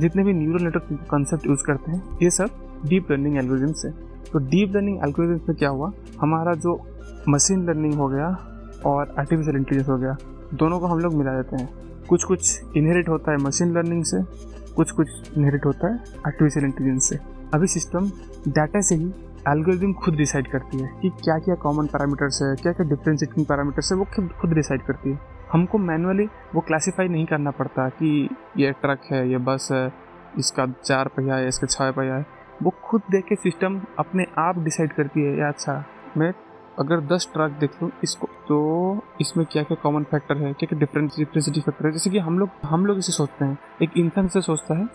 जितने 0.00 0.22
भी 0.24 0.32
न्यूरल 0.34 0.64
नेटवर्क 0.64 1.06
कंसेप्ट 1.10 1.46
यूज़ 1.46 1.64
करते 1.64 1.92
हैं, 1.92 2.02
ये 2.22 2.30
सब 2.30 2.50
डीप 2.86 3.10
लर्निंग 3.10 3.36
एल्गोरिदम्स 3.38 3.84
है 3.84 3.90
तो 4.24 4.38
डीप 4.40 4.76
लर्निंग 4.76 4.98
एल्गोरिदम्स 5.04 5.48
में 5.48 5.56
क्या 5.58 5.68
हुआ? 5.68 5.90
हमारा 6.20 6.54
जो 6.56 6.80
मशीन 7.28 7.64
लर्निंग 7.66 7.94
हो 7.94 8.08
गया 8.08 8.26
और 8.86 9.14
आर्टिफिशियल 9.18 9.56
इंटेलिजेंस 9.56 9.88
हो 9.88 9.96
गया, 9.98 10.16
दोनों 10.54 10.78
को 10.80 10.86
हम 10.86 10.98
लोग 10.98 11.14
मिला 11.14 11.36
देते 11.36 11.56
हैं। 11.56 11.68
कुछ 12.08 12.24
कुछ 12.24 12.76
इनहेरिट 12.76 13.08
होता 13.08 13.32
है 13.32 13.38
मशीन 13.38 13.72
लर्निंग 13.72 14.04
से 14.04 14.22
कुछ 14.76 14.90
कुछ 14.90 15.08
इनहेरिट 15.36 15.66
होता 15.66 15.88
है 15.88 15.98
आर्टिफिशियल 16.26 16.64
इंटेलिजेंस 16.66 17.08
से। 17.08 17.18
अभी 17.54 17.66
सिस्टम 17.68 18.10
डाटा 18.48 18.80
से 18.80 18.94
ही 18.94 19.12
एल्गोरिदम 19.48 19.92
खुद 19.94 20.14
डिसाइड 20.14 20.50
करती 20.50 20.80
है 20.80 20.88
कि 21.02 21.10
क्या 21.22 21.38
क्या 21.38 21.54
कॉमन 21.56 21.86
पैरामीटर्स 21.86 22.40
है 22.42 22.54
क्या 22.62 22.72
क्या 22.72 22.88
डिफ्रेंशिएटिंग 22.88 23.46
पैरामीटर्स 23.46 23.92
है, 23.92 23.98
वो 23.98 24.06
खुद 24.40 24.52
डिसाइड 24.52 24.82
करती 24.82 25.10
है। 25.10 25.18
हमको 25.52 25.78
मैनुअली 25.78 26.28
वो 26.54 26.60
क्लासीफाई 26.60 27.08
नहीं 27.08 27.26
करना 27.26 27.50
पड़ता 27.50 27.88
कि 27.88 28.28
ये 28.56 28.70
ट्रक 28.72 29.00
है, 29.12 29.28
ये 29.30 29.38
बस 29.38 29.68
है, 29.72 29.92
इसका 30.38 30.66
चार 30.84 31.08
पहिया 31.08 31.36
है, 31.36 31.48
इसका 31.48 31.66
छः 31.66 31.90
पहिया 31.90 32.14
है। 32.14 32.26
वो 32.62 32.72
खुद 32.84 33.02
देख 33.10 33.24
के 33.24 33.34
सिस्टम 33.36 33.80
अपने 33.98 34.26
आप 34.38 34.58
डिसाइड 34.58 34.92
करती 34.92 35.22
है, 35.22 35.36
या 35.38 35.48
अच्छा 35.48 35.84
मैं 36.16 36.32
अगर 36.78 37.00
दस 37.06 37.28
ट्रक 37.32 37.50
देख 37.60 37.82
लूँ 37.82 37.90
इसको 38.04 38.26
तो 38.48 38.58
इसमें 39.20 39.44
क्या 39.46 39.62
क्या 39.62 39.76
कॉमन 39.82 40.04
फैक्टर 40.10 40.36
है, 40.36 40.52
क्या 40.52 40.66
क्या 40.66 40.78
डिफरेंस 40.78 41.16
डिफ्रेंसिटी 41.18 41.60
फैक्टर 41.60 41.86
है? 41.86 41.92
जैसे 41.92 42.10
कि 42.10 42.18
हम 42.18 42.38
लोग 42.38 42.50
हम 42.64 42.86
लोग 42.86 42.98
इसे 42.98 43.12
सोचते 43.12 43.44
हैं। 43.44 43.58
एक 43.82 43.96
इंसान 43.96 44.28
से 44.28 44.40
सोचता 44.40 44.78
है, 44.78 44.88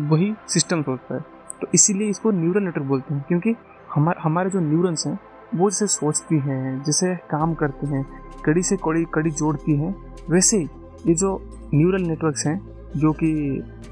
वही 0.00 0.32
सिस्टम 0.48 0.82
सोचता 0.82 1.14
है। 1.14 1.20
तो 1.60 1.68
इसीलिए 1.74 2.08
इसको 2.10 2.30
न्यूरल 2.32 2.62
नेटवर्क 2.62 2.86
बोलते 2.86 3.14
हैं, 3.14 3.24
क्योंकि 3.28 3.54
हमारे 3.94 4.20
हमारे 4.20 4.50
जो 4.50 4.60
न्यूरन्स 4.60 5.06
हैं 5.06 5.18
वो 5.54 5.70
जैसे 5.70 5.86
सोचती 5.86 6.38
हैं, 6.38 6.82
जैसे 6.82 7.14
काम 7.16 7.54
करती 7.54 7.86
हैं, 7.86 8.06
कड़ी 8.44 8.62
से 8.62 8.76
कड़ी 8.76 9.04
कड़ी 9.14 9.30
जोड़ती 9.30 9.76
हैं, 9.76 9.94
वैसे 10.30 10.58
ये 11.06 11.14
जो 11.14 11.42
न्यूरल 11.74 12.02
नेटवर्क्स 12.02 12.46
हैं, 12.46 12.60
जो 12.96 13.12
कि 13.12 13.32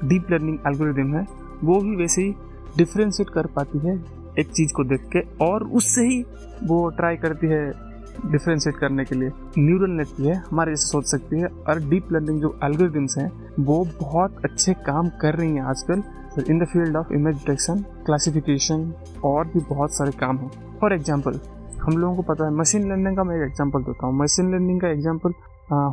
डीप 0.03 0.31
लर्निंग 0.31 0.57
एल्गोरिदम 0.67 1.15
है, 1.15 1.27
वो 1.63 1.79
भी 1.81 1.95
वैसे 1.95 2.21
ही 2.21 2.35
डिफ्रेंशिएट 2.77 3.29
कर 3.29 3.45
पाती 3.45 3.79
है 3.79 3.95
एक 4.39 4.51
चीज़ 4.51 4.73
को 4.73 4.83
देख 4.83 5.09
के 5.15 5.19
और 5.45 5.63
उससे 5.63 6.01
ही 6.01 6.25
वो 6.63 6.89
ट्राई 6.89 7.15
करती 7.15 7.47
है 7.47 7.90
डिफ्रेंशिएट 8.25 8.75
करने 8.77 9.05
के 9.05 9.15
लिए। 9.15 9.31
न्यूरल 9.57 9.91
नेट 9.91 10.07
भी 10.17 10.27
है, 10.27 10.35
हमारे 10.41 10.71
जैसे 10.71 10.87
सोच 10.87 11.05
सकती 11.05 11.39
है। 11.39 11.47
और 11.47 11.79
डीप 11.89 12.11
लर्निंग 12.13 12.41
जो 12.41 12.57
एल्गोरिदम्स 12.63 13.17
हैं, 13.17 13.31
वो 13.59 13.83
बहुत 13.99 14.41
अच्छे 14.45 14.73
काम 14.85 15.09
कर 15.21 15.35
रही 15.35 15.55
हैं 15.55 15.63
आजकल। 15.65 16.03
In 16.41 16.59
the 16.59 16.65
field 16.65 16.97
of 16.97 17.13
image 17.13 17.35
detection 17.35 17.81
classification 18.05 18.91
और 19.23 19.47
भी 19.47 19.59
बहुत 19.69 19.95
सारे 19.95 20.11
काम 20.19 20.37
हैं। 20.37 20.49
फॉर 20.79 20.93
एग्ज़ाम्पल 20.93 21.39
हम 21.81 21.97
लोगों 21.97 22.15
को 22.15 22.21
पता 22.23 22.45
है 22.45 22.53
मशीन 22.55 22.89
लर्निंग 22.89 23.15
का 23.17 23.23
मैं 23.23 23.35
एक 23.35 23.43
एग्ज़ाम्पल 23.43 23.83
देता 23.83 24.07
हूँ। 24.07 24.17
मशीन 24.17 24.51
लर्निंग 24.51 24.81
का 24.81 24.89
एग्ज़ाम्पल 24.89 25.33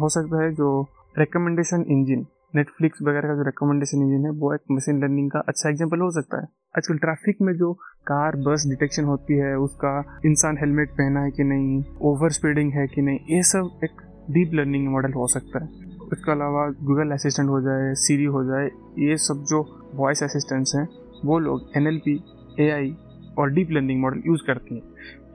हो 0.01 0.09
सकता 0.11 0.43
है 0.43 0.53
जो 0.55 0.71
रिकमेंडेशन 1.19 1.85
इंजिन 1.89 2.27
नेटफ्लिक्स 2.55 3.03
वगैरह 3.03 3.29
का 3.29 3.35
जो 3.35 3.43
रिकमेंडेशन 3.43 4.03
इंजन 4.03 4.25
है, 4.25 4.31
वो 4.33 4.53
एक 4.55 4.61
मशीन 4.71 5.01
लर्निंग 5.03 5.31
का 5.31 5.39
अच्छा 5.49 5.69
एग्ज़ाम्पल 5.71 6.01
हो 6.01 6.11
सकता 6.11 6.41
है। 6.41 6.47
आजकल 6.77 6.99
ट्रैफ़िक 6.99 7.43
में 7.43 7.53
जो 7.55 7.73
कार 8.07 8.37
बस 8.39 8.65
डिटेक्शन 8.69 9.05
होती 9.05 9.35
है, 9.35 9.55
उसका 9.59 10.21
इंसान 10.27 10.59
हेलमेट 10.59 10.91
पहना 10.93 11.21
है 11.21 11.31
कि 11.31 11.45
नहीं 11.45 11.83
ओवर 12.03 12.31
स्पीडिंग 12.33 12.73
है 12.73 12.87
कि 12.87 13.03
नहीं, 13.03 13.19
ये 13.29 13.43
सब 13.45 13.81
एक 13.85 14.01
डीप 14.31 14.55
लर्निंग 14.55 14.89
मॉडल 14.89 15.13
हो 15.13 15.27
सकता 15.29 15.65
है। 15.65 15.87
इसके 16.13 16.33
अलावा 16.33 16.67
गूगल 16.83 17.11
असिस्टेंट 17.13 17.49
हो 17.49 17.61
जाए 17.61 17.93
सीरी 17.97 18.25
हो 18.27 18.45
जाए, 18.45 18.67
ये 18.99 19.17
सब 19.19 19.45
जो 19.49 19.61
वॉइस 19.95 20.23
असिस्टेंट्स 20.23 20.75
हैं, 20.77 20.87
वो 21.25 21.39
लोग 21.39 21.71
N 21.77 21.87
L 21.87 22.01
P 22.05 22.15
A 22.61 22.71
I 22.71 22.95
और 23.39 23.51
डीप 23.51 23.71
लर्निंग 23.71 24.01
मॉडल 24.03 24.23
यूज़ 24.27 24.43
करती 24.47 24.75
हैं। 24.75 24.83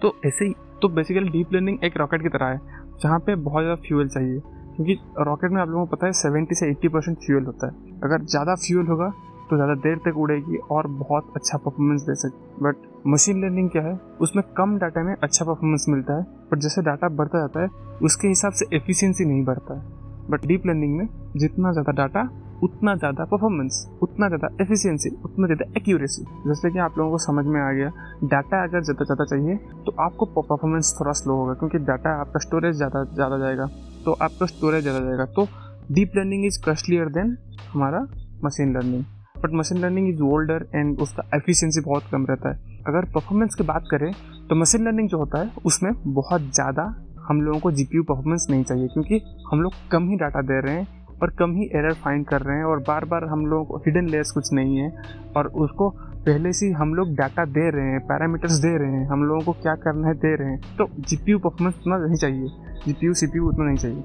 तो 0.01 0.15
ऐसे 0.25 0.45
ही 0.45 0.53
तो 0.81 0.87
बेसिकली 0.89 1.29
डीप 1.29 1.53
लर्निंग 1.53 1.83
एक 1.83 1.97
रॉकेट 1.97 2.21
की 2.21 2.29
तरह 2.29 2.45
है, 2.45 2.59
जहाँ 3.03 3.19
पे 3.19 3.35
बहुत 3.37 3.63
ज़्यादा 3.63 3.81
फ्यूल 3.81 4.07
चाहिए। 4.07 4.41
क्योंकि 4.75 4.97
रॉकेट 5.19 5.51
में 5.51 5.61
आप 5.61 5.69
लोगों 5.69 5.85
को 5.85 5.95
पता 5.95 6.05
है 6.05 6.13
सेवेंटी 6.13 6.55
से 6.55 6.69
एट्टी 6.69 6.87
परसेंट 6.87 7.17
फ्यूल 7.17 7.45
होता 7.45 7.67
है। 7.67 7.99
अगर 8.03 8.25
ज़्यादा 8.25 8.55
फ्यूल 8.57 8.87
होगा 8.87 9.09
तो 9.49 9.55
ज़्यादा 9.55 9.73
देर 9.81 9.97
तक 10.05 10.17
उड़ेगी 10.17 10.57
और 10.71 10.87
बहुत 10.89 11.33
अच्छा 11.35 11.57
परफॉर्मेंस 11.57 12.01
दे 12.01 12.15
सकती 12.15 12.63
बट 12.63 12.75
मशीन 13.07 13.41
लर्निंग 13.41 13.69
क्या 13.69 13.81
है? 13.81 13.99
उसमें 14.21 14.43
कम 14.57 14.77
डाटा 14.79 15.03
में 15.03 15.13
अच्छा 15.13 15.45
परफॉर्मेंस 15.45 15.85
मिलता 15.89 16.17
है, 16.17 16.23
पर 16.51 16.59
जैसे 16.59 16.81
डाटा 16.81 17.09
बढ़ता 17.11 17.39
जाता 17.39 17.61
है, 17.61 17.69
उसके 18.03 18.27
हिसाब 18.27 18.53
से 18.53 18.75
एफिशिएंसी 18.75 19.25
नहीं 19.25 19.43
बढ़ता 19.45 19.73
है। 19.73 20.02
बट 20.29 20.45
डीप 20.47 20.65
लर्निंग 20.67 20.97
में 20.97 21.07
जितना 21.37 21.71
ज़्यादा 21.71 21.91
डाटा 21.93 22.29
उतना 22.63 22.95
ज़्यादा 22.95 23.23
परफॉर्मेंस 23.25 23.77
उतना 24.03 24.27
ज़्यादा 24.27 24.47
एफिशिएंसी 24.61 25.09
उतना 25.25 25.47
ज़्यादा 25.47 25.65
एक्यूरेसी 25.77 26.23
जैसे 26.47 26.69
कि 26.71 26.79
आप 26.79 26.97
लोगों 26.97 27.11
को 27.11 27.17
समझ 27.17 27.45
में 27.45 27.59
आ 27.61 27.71
गया 27.71 27.89
डाटा 28.25 28.61
अगर 28.63 28.83
ज़्यादा 28.83 29.05
ज़्यादा 29.05 29.25
चाहिए 29.25 29.55
तो 29.85 29.95
आपको 30.01 30.25
परफॉर्मेंस 30.37 30.95
थोड़ा 30.99 31.11
स्लो 31.11 31.35
होगा, 31.35 31.53
क्योंकि 31.53 31.77
डाटा 31.85 32.09
आपका 32.21 32.39
स्टोरेज 32.39 32.75
ज़्यादा 32.75 33.03
ज़्यादा 33.13 33.37
जाएगा। 33.37 33.65
तो 34.05 34.11
आपका 34.21 34.45
स्टोरेज 34.45 34.83
ज़्यादा 34.83 34.99
जाएगा। 34.99 35.25
तो 35.35 35.47
deep 35.91 36.11
learning 36.17 36.45
is 36.45 36.61
costlier 36.65 37.09
than 37.11 37.37
हमारा 37.73 38.05
machine 38.45 38.73
learning 38.77 39.03
but 39.43 39.53
machine 39.53 39.77
learning 39.77 40.09
is 40.09 40.21
older 40.23 40.67
and 40.75 40.99
उसका 41.01 41.29
एफिशिएंसी 41.35 41.81
बहुत 41.81 42.03
कम 42.11 42.25
रहता 42.25 42.49
है। 42.49 42.81
अगर 42.87 43.05
परफॉर्मेंस 43.13 43.55
की 43.55 43.63
बात 43.65 43.87
करें 43.91 44.11
तो 44.49 44.55
मशीन 44.55 44.85
लर्निंग 44.85 45.09
जो 45.09 45.17
होता 45.17 45.39
है, 45.39 45.51
उसमें 45.65 45.93
बहुत 46.05 46.41
ज़्यादा 46.53 46.83
हम 47.23 47.41
लोगों 47.41 47.59
को 47.59 47.71
जीपीयू 47.71 48.03
परफॉर्मेंस 48.03 48.47
नहीं 48.49 48.63
चाहिए, 48.63 48.87
क्योंकि 48.87 49.21
हम 49.51 49.61
लोग 49.61 49.73
कम 49.91 50.09
ही 50.09 50.15
डाटा 50.17 50.41
दे 50.43 50.59
रहे 50.61 50.75
हैं 50.75 50.87
और 51.21 51.29
कम 51.39 51.51
ही 51.55 51.65
एरर 51.75 51.93
फाइंड 51.95 52.25
कर 52.27 52.41
रहे 52.41 52.57
हैं 52.57 52.63
और 52.65 52.79
बार 52.87 53.05
बार 53.05 53.25
हम 53.25 53.45
लोगों 53.45 53.65
को 53.65 53.77
हिडन 53.85 54.07
लेयर्स 54.09 54.31
कुछ 54.31 54.53
नहीं 54.53 54.77
है। 54.77 54.89
और 55.37 55.47
उसको 55.57 55.89
पहले 56.25 56.51
से 56.53 56.69
हम 56.73 56.93
लोग 56.93 57.13
डाटा 57.15 57.45
दे 57.47 57.69
रहे 57.71 57.91
हैं 57.91 57.99
पैरामीटर्स 58.07 58.57
दे 58.59 58.77
रहे 58.77 58.91
हैं, 58.91 59.05
हम 59.07 59.23
लोगों 59.23 59.41
को 59.43 59.51
क्या 59.53 59.75
करना 59.77 60.07
है 60.07 60.13
दे 60.15 60.35
रहे 60.35 60.49
हैं। 60.49 60.75
तो 60.77 60.87
जी 60.99 61.15
पी 61.17 61.35
परफॉर्मेंस 61.35 61.75
उतना 61.75 61.97
नहीं 61.97 62.17
चाहिए। 62.17 62.47
जी 62.85 62.93
पी 62.93 63.13
सी 63.13 63.27
पी 63.27 63.39
उतना 63.41 63.65
नहीं 63.65 63.77
चाहिए। 63.77 64.03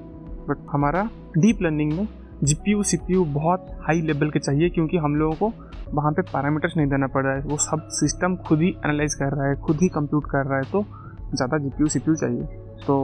बट 0.49 0.65
हमारा 0.71 1.03
डीप 1.37 1.61
लर्निंग 1.61 1.93
में 1.93 2.07
G 2.43 2.53
P 2.55 2.71
U 2.71 2.83
C 2.83 2.97
P 2.97 3.13
U 3.13 3.23
बहुत 3.27 3.65
हाई 3.81 4.01
लेवल 4.01 4.29
के 4.29 4.39
चाहिए, 4.39 4.69
क्योंकि 4.69 4.97
हम 4.97 5.15
लोगों 5.15 5.35
को 5.35 5.51
वहाँ 5.93 6.11
पे 6.11 6.21
पैरामीटर्स 6.23 6.73
नहीं 6.77 6.87
देना 6.87 7.07
पड़ 7.07 7.23
रहा 7.25 7.35
है। 7.35 7.41
वो 7.41 7.57
सब 7.59 7.87
सिस्टम 7.93 8.35
खुद 8.47 8.61
ही 8.61 8.69
एनालाइज 8.69 9.13
कर 9.15 9.35
रहा 9.35 9.49
है, 9.49 9.55
खुद 9.57 9.81
ही 9.81 9.87
कंप्यूट 9.89 10.25
कर 10.31 10.45
रहा 10.45 10.57
है 10.57 10.71
तो 10.71 10.83
ज़्यादा 11.31 11.57
G 11.57 11.69
P 11.69 11.83
U 11.83 11.87
C 11.87 11.99
P 11.99 12.11
U 12.11 12.15
चाहिए। 12.17 12.67
तो 12.85 12.97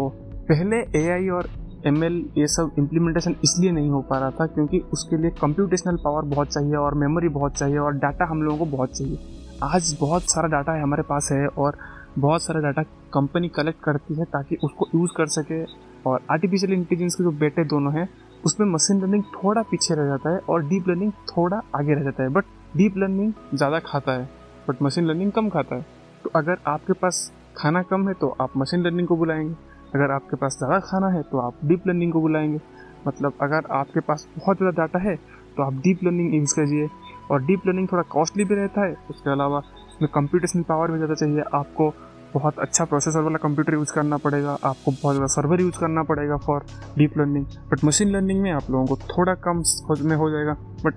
पहले 0.50 0.78
एआई 1.00 1.30
और 1.30 1.50
एमएल 1.88 2.24
ये 2.38 2.48
सब 2.48 2.76
इम्प्लीमेंटेशन 2.80 3.36
इसलिए 3.44 3.72
नहीं 3.72 3.90
हो 3.90 4.02
पा 4.02 4.20
रहा 4.20 4.32
था 4.32 4.46
क्योंकि 4.46 4.80
उसके 4.94 5.18
लिए 5.18 5.32
कंप्यूटेशनल 5.42 5.98
पावर 6.04 6.26
बहुत 6.26 6.54
चाहिए 6.54 6.76
और 6.76 6.94
मेमोरी 6.96 7.30
बहुत 7.30 7.58
चाहिए 7.58 7.78
और 7.78 7.98
डाटा 7.98 8.26
हम 8.26 8.42
लोगों 8.44 8.58
को 8.58 8.66
बहुत 8.68 8.98
चाहिए। 8.98 9.18
आज 9.64 9.96
बहुत 10.00 10.24
सारा 10.24 10.48
डाटा 10.48 10.74
है 10.74 10.82
हमारे 10.84 11.04
पास 11.04 11.30
है 11.32 11.48
और 11.48 11.78
बहुत 12.20 12.44
सारा 12.44 12.60
डाटा 12.62 12.84
कंपनी 13.14 13.48
कलेक्ट 13.50 13.84
करती 13.84 14.16
है 14.16 14.26
ताकि 14.26 14.58
उसको 14.64 14.88
यूज़ 14.96 15.12
कर 15.18 15.28
सके 15.30 15.64
और 16.10 16.22
आर्टिफिशियल 16.32 16.74
इंटेलिजेंस 16.74 17.16
के 17.16 17.24
जो 17.24 17.32
बेटे 17.34 17.64
दोनों 17.66 17.94
हैं, 17.94 18.08
उसमें 18.44 18.68
मशीन 18.68 19.02
लर्निंग 19.02 19.24
थोड़ा 19.34 19.62
पीछे 19.62 19.96
रह 19.96 20.06
जाता 20.06 20.34
है 20.34 20.40
और 20.40 20.68
डीप 20.68 20.90
लर्निंग 20.90 21.12
थोड़ा 21.30 21.62
आगे 21.76 21.94
रह 21.94 22.04
जाता 22.04 22.24
है। 22.24 22.30
बट 22.30 22.46
डीप 22.78 22.98
लर्निंग 22.98 23.34
ज़्यादा 23.54 23.80
खाता 23.82 24.12
है 24.12 24.30
बट 24.68 24.82
मशीन 24.82 25.06
लर्निंग 25.06 25.32
कम 25.32 25.50
खाता 25.50 25.76
है। 25.76 25.86
तो 26.24 26.32
अगर 26.36 26.58
आपके 26.68 26.94
पास 26.94 27.32
खाना 27.58 27.82
कम 27.84 28.08
है 28.08 28.14
तो 28.14 28.36
आप 28.42 28.58
मशीन 28.58 28.84
लर्निंग 28.84 29.08
को 29.08 29.16
बुलाएँगे। 29.18 29.54
अगर 29.96 30.12
आपके 30.12 30.36
पास 30.36 30.58
ज़्यादा 30.58 30.80
खाना 30.82 31.08
है 31.10 31.22
तो 31.24 31.38
आप 31.40 31.60
डीप 31.66 31.88
लर्निंग 31.88 32.12
को 32.14 32.22
बुलाएँगे। 32.22 32.60
मतलब 33.08 33.34
अगर 33.42 33.72
आपके 33.72 34.00
पास 34.02 34.28
बहुत 34.38 34.58
ज़्यादा 34.58 34.76
डाटा 34.78 35.00
है 35.00 35.16
तो 35.58 35.64
आप 35.64 35.74
डीप 35.84 36.04
लर्निंग 36.04 36.34
यूज़ 36.36 36.54
कीजिए 36.56 36.88
और 37.32 37.42
डीप 37.46 37.68
लर्निंग 37.68 37.88
थोड़ा 37.92 38.04
कॉस्टली 38.10 38.46
भी 38.46 38.56
रहता 38.56 38.86
है, 38.86 38.96
उसके 39.10 39.30
अलावा 39.32 39.60
उसमें 39.60 40.10
कंप्यूटेशनल 40.16 40.64
पावर 40.64 40.92
भी 40.92 40.98
ज़्यादा 40.98 41.14
चाहिए। 41.16 41.44
आपको 41.54 41.94
बहुत 42.36 42.60
अच्छा 42.60 42.86
प्रोसेसर 42.86 43.22
वाला 43.24 43.38
कंप्यूटर 43.42 43.74
यूज़ 43.74 43.94
करना 43.94 44.18
पड़ेगा, 44.18 44.58
आपको 44.64 44.92
बहुत 44.92 45.16
ज़्यादा 45.16 45.28
सर्वर 45.34 45.62
यूज़ 45.62 45.80
करना 45.80 46.04
पड़ेगा 46.04 46.38
for 46.46 46.66
deep 46.98 47.18
learning 47.18 47.46
but 47.72 47.84
machine 47.86 48.10
learning 48.12 48.42
में 48.42 48.52
आप 48.52 48.70
लोगों 48.72 48.86
को 48.86 48.98
थोड़ा 49.08 49.34
कम 49.46 49.64
में 50.02 50.16
हो 50.16 50.30
जाएगा 50.32 50.54
बट 50.84 50.96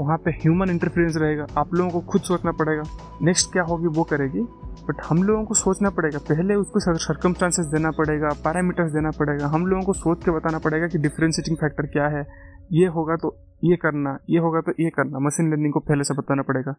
वहाँ 0.00 0.16
पे 0.24 0.30
ह्यूमन 0.42 0.70
इंटरफेरेंस 0.70 1.16
रहेगा, 1.16 1.46
आप 1.58 1.74
लोगों 1.74 1.90
को 1.90 2.00
खुद 2.12 2.22
सोचना 2.22 2.52
पड़ेगा 2.60 2.82
नेक्स्ट 3.22 3.52
क्या 3.52 3.62
होगी 3.64 3.96
वो 3.98 4.04
करेगी 4.12 4.42
बट 4.88 5.00
हम 5.04 5.22
लोगों 5.22 5.44
को 5.44 5.54
सोचना 5.54 5.90
पड़ेगा, 5.90 6.18
पहले 6.28 6.54
उसको 6.56 6.80
सर्कमस्टांसेस 6.80 7.66
देना 7.66 7.90
पड़ेगा 7.98 8.28
पैरामीटर्स 8.44 8.92
देना 8.92 9.10
पड़ेगा, 9.18 9.46
हम 9.46 9.66
लोगों 9.66 9.82
को 9.84 9.92
सोच 9.94 10.24
के 10.24 10.30
बताना 10.30 10.58
पड़ेगा 10.58 10.86
कि 10.86 10.98
डिफ्रेंशिएटिंग 10.98 11.56
फैक्टर 11.56 11.86
क्या 11.92 12.06
है, 12.08 12.24
ये 12.72 12.86
होगा 12.88 13.16
तो 13.16 13.36
ये 13.64 13.76
करना, 13.76 14.16
ये 14.30 14.38
होगा 14.38 14.60
तो 14.60 14.72
ये 14.80 14.90
करना 14.90 15.18
मशीन 15.26 15.50
लर्निंग 15.50 15.72
को 15.72 15.80
पहले 15.82 16.04
से 16.04 16.14
बताना 16.14 16.42
पड़ेगा. 16.42 16.72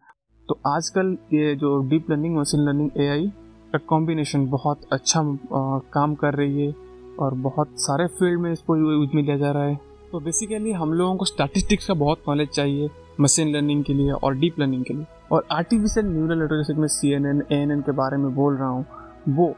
तो 0.48 0.60
आजकल 0.66 1.16
ये 1.32 1.54
जो 1.56 1.78
deep 1.88 2.10
learning 2.10 2.36
machine 2.36 2.60
learning 2.60 2.90
AI 2.96 3.32
का 3.72 3.78
कॉम्बिनेशन 3.88 4.46
बहुत 4.46 4.80
अच्छा 4.92 5.20
आ, 5.20 5.78
काम 5.92 6.14
कर 6.14 6.34
रही 6.34 6.66
है 6.66 6.74
और 7.20 7.34
बहुत 7.34 7.68
सारे 7.76 8.06
फ़ील्ड 8.06 8.40
में 8.40 8.52
इसको 8.52 8.76
यूज़ 8.76 9.10
में 9.14 9.22
लिया 9.22 9.36
जा 9.36 9.50
रहा 9.50 9.64
है। 9.64 9.78
तो 10.12 10.20
बेसिकली 10.20 10.72
हम 10.72 10.92
लोगों 10.92 11.16
को 11.16 11.24
स्टैटिस्टिक्स 11.24 11.86
का 11.86 11.94
बहुत 11.94 12.22
नॉलेज 12.28 12.48
चाहिए 12.48 12.88
मशीन 13.20 13.48
लर्निंग 13.48 13.84
के 13.84 13.94
लिए 13.94 14.12
और 14.12 14.34
डीप 14.34 14.58
लर्निंग 14.60 14.84
के 14.84 14.94
लिए। 14.94 15.06
और 15.32 15.46
आर्टिफिशियल 15.52 16.06
न्यूरल 16.06 16.38
नेटवर्क 16.38 16.78
मैं 16.78 16.88
C 16.88 17.12
N 17.12 17.26
N 17.26 17.42
A 17.52 17.56
N 17.56 17.70
N 17.70 17.80
के 17.80 17.92
बारे 17.92 18.16
में 18.16 18.34
बोल 18.34 18.56
रहा 18.56 18.68
हूँ 18.68 18.84
वो 19.28 19.54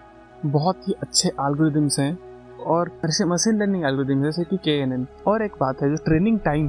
बहुत 0.47 0.89
ही 0.89 0.93
अच्छे 1.03 1.29
एल्गोरिदम्स 1.29 1.99
हैं 1.99 2.19
और 2.67 2.91
ऐसे 3.05 3.25
मशीन 3.25 3.59
लर्निंग 3.59 3.85
एल्गोरिदम 3.85 4.23
जैसे 4.23 4.45
कि 4.45 4.57
के 4.57 4.79
एन 4.81 4.93
एन 4.93 5.07
और 5.27 5.43
एक 5.43 5.53
बात 5.61 5.83
है 5.83 5.89
जो 5.91 5.97
ट्रेनिंग 6.05 6.39
टाइम 6.39 6.69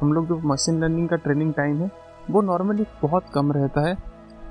हम 0.00 0.12
लोग 0.12 0.26
जो 0.26 0.38
मशीन 0.44 0.80
लर्निंग 0.80 1.08
का 1.08 1.16
ट्रेनिंग 1.16 1.52
टाइम 1.54 1.76
है 1.76 1.90
वो 2.30 2.42
नॉर्मली 2.42 2.86
बहुत 3.02 3.26
कम 3.34 3.52
रहता 3.52 3.86
है 3.88 3.94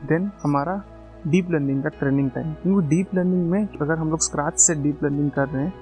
देन 0.05 0.29
हमारा 0.43 0.81
डीप 1.25 1.51
लर्निंग 1.51 1.83
का 1.83 1.89
ट्रेनिंग 1.89 2.29
टाइम। 2.31 2.53
क्योंकि 2.53 2.87
डीप 2.87 3.15
लर्निंग 3.15 3.49
में 3.51 3.67
अगर 3.81 3.97
हम 3.97 4.09
लोग 4.09 4.19
स्क्रैच 4.21 4.59
से 4.59 4.75
डीप 4.83 5.03
लर्निंग 5.03 5.31
कर 5.31 5.47
रहे 5.47 5.63
हैं 5.63 5.73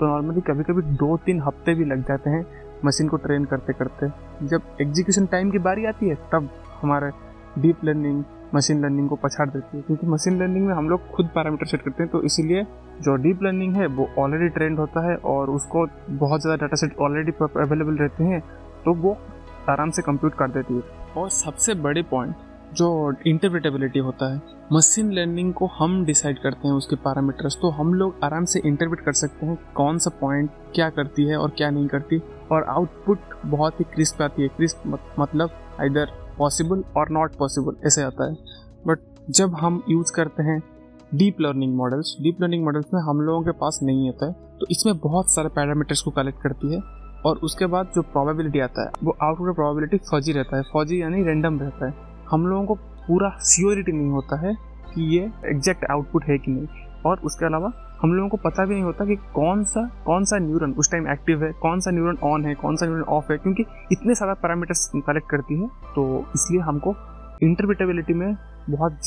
तो 0.00 0.06
नॉर्मली 0.06 0.40
कभी 0.42 0.64
कभी 0.64 0.82
दो 0.96 1.16
तीन 1.24 1.40
हफ़्ते 1.42 1.74
भी 1.74 1.84
लग 1.84 2.02
जाते 2.08 2.30
हैं 2.30 2.44
मशीन 2.84 3.08
को 3.08 3.16
ट्रेन 3.18 3.44
करते 3.44 3.72
करते 3.74 4.08
जब 4.46 4.76
एग्जीक्यूशन 4.80 5.26
टाइम 5.26 5.50
की 5.50 5.58
बारी 5.60 5.84
आती 5.86 6.08
है, 6.08 6.14
तब 6.32 6.48
हमारे 6.82 7.10
डीप 7.58 7.84
लर्निंग, 7.84 8.22
मशीन 8.54 8.80
लर्निंग 8.82 9.08
को 9.08 9.16
पछाड़ 9.16 9.48
देती 9.48 9.76
है। 9.76 9.82
क्योंकि 9.82 10.06
मशीन 10.06 10.38
लर्निंग 10.38 10.66
में 10.66 10.74
हम 10.74 10.88
लोग 10.90 11.10
खुद 11.10 11.26
पैरामीटर 11.34 11.66
सेट 11.66 11.82
करते 11.82 12.02
हैं 12.02 12.12
तो 12.12 12.22
इसीलिए 12.22 12.64
जो 13.00 13.16
डीप 13.16 13.42
लर्निंग 13.42 13.76
है, 13.76 13.86
वो 13.88 14.08
ऑलरेडी 14.18 14.48
ट्रेंड 14.50 14.78
होता 14.78 15.08
है 15.08 15.16
और 15.26 15.50
उसको 15.50 15.86
बहुत 16.10 16.40
ज़्यादा 16.40 16.56
डाटा 16.56 16.76
सेट 16.76 16.96
ऑलरेडी 16.98 17.32
अवेलेबल 17.42 17.96
रहते 17.96 18.24
हैं 18.24 18.40
तो 18.84 18.94
वो 18.96 19.16
आराम 19.68 19.90
से 19.90 20.02
कंप्यूट 20.02 20.34
कर 20.34 20.50
देती 20.50 20.74
है। 20.74 20.82
और 21.16 21.28
सबसे 21.30 21.74
बड़े 21.82 22.02
पॉइंट 22.10 22.34
जो 22.76 22.88
इंटरप्रिटेबिलिटी 23.26 23.98
होता 23.98 24.32
है 24.34 24.40
मशीन 24.72 25.10
लर्निंग 25.12 25.52
को 25.54 25.66
हम 25.78 26.04
डिसाइड 26.04 26.38
करते 26.38 26.68
हैं 26.68 26.74
उसके 26.74 26.96
पैरामीटर्स 26.96 27.56
तो 27.56 27.70
हम 27.70 27.94
लोग 27.94 28.20
आराम 28.24 28.44
से 28.44 28.60
इंटरप्रेट 28.66 29.00
कर 29.00 29.12
सकते 29.12 29.46
हैं 29.46 29.56
कौन 29.74 29.98
सा 29.98 30.10
पॉइंट 30.20 30.50
क्या 30.74 30.88
करती 30.90 31.24
है 31.24 31.36
और 31.36 31.50
क्या 31.50 31.70
नहीं 31.70 31.86
करती, 31.88 32.18
और 32.52 32.64
आउटपुट 32.64 33.18
बहुत 33.46 33.80
ही 33.80 33.84
क्रिस्प 33.94 34.22
आती 34.22 34.42
है। 34.42 34.48
क्रिस्प 34.48 34.82
मतलब 35.18 35.50
इधर 35.82 36.12
पॉसिबल 36.38 36.84
और 36.96 37.10
नॉट 37.10 37.34
पॉसिबल 37.36 37.86
ऐसे 37.86 38.02
आता 38.02 38.28
है। 38.30 38.36
बट 38.86 38.98
जब 39.30 39.54
हम 39.54 39.82
यूज़ 39.88 40.12
करते 40.12 40.42
हैं 40.42 40.60
deep 41.12 41.40
learning 41.40 41.74
models 41.76 42.16
deep 42.20 42.40
learning 42.42 42.64
models 42.64 42.86
में 42.94 43.00
हम 43.00 43.20
लोगों 43.20 43.42
के 43.42 43.52
पास 43.60 43.78
नहीं 43.82 44.08
आता 44.08 44.26
है 44.26 44.32
तो 44.60 44.66
इसमें 44.70 44.98
बहुत 44.98 45.32
सारे 45.32 45.48
पैरामीटर्स 45.48 46.02
को 46.02 46.10
कलेक्ट 46.10 46.42
करती 46.42 46.72
है, 46.74 46.80
और 47.26 47.38
उसके 47.38 47.66
बाद 47.66 47.90
जो 47.94 48.02
प्रोबेबिलिटी 48.04 48.60
आता 48.60 48.84
है, 48.84 48.90
वो 49.04 49.16
आउटपुट 49.22 49.54
प्रोबेबिलिटी 49.54 49.96
फौजी 50.10 50.32
रहता 50.32 50.56
है। 50.56 50.62
फौजी 50.72 51.00
यानी 51.02 51.22
रेंडम 51.24 51.58
रहता 51.60 51.86
है। 51.86 52.08
हम 52.30 52.46
लोगों 52.46 52.64
को 52.66 52.74
पूरा 53.06 53.28
सियोरिटी 53.42 53.92
नहीं 53.92 54.10
होता 54.10 54.40
है 54.40 54.54
कि 54.94 55.02
ये 55.16 55.30
एग्जैक्ट 55.50 55.84
आउटपुट 55.90 56.24
है 56.24 56.38
कि 56.38 56.50
नहीं। 56.50 56.66
और 57.06 57.20
उसके 57.24 57.46
अलावा 57.46 57.72
हम 58.02 58.12
लोगों 58.14 58.28
को 58.28 58.36
पता 58.44 58.64
भी 58.64 58.74
नहीं 58.74 58.84
होता 58.84 59.04
कि 59.04 59.16
कौन 59.34 59.62
सा 59.64 59.84
कौन 60.04 60.24
सा 60.24 60.38
न्यूरन 60.38 60.72
उस 60.78 60.90
टाइम 60.90 61.08
एक्टिव 61.12 61.44
है, 61.44 61.52
कौन 61.52 61.80
सा 61.80 61.90
न्यूरन 61.90 62.16
ऑन 62.24 62.44
है, 62.44 62.54
कौन 62.54 62.76
सा 62.76 62.86
न्यूरन 62.86 63.02
ऑफ़ 63.08 63.32
है, 63.32 63.38
क्योंकि 63.38 63.64
इतने 63.92 64.14
सारा 64.14 64.34
पैरामीटर्स 64.34 64.90
कलेक्ट 64.96 65.28
करती 65.30 65.60
है 65.60 65.68
तो 65.94 66.04
इसलिए 66.34 66.60
हमको 66.60 66.94
इंटरप्रिटेबिलिटी 67.42 68.14
में 68.14 68.34
बहुत 68.70 68.98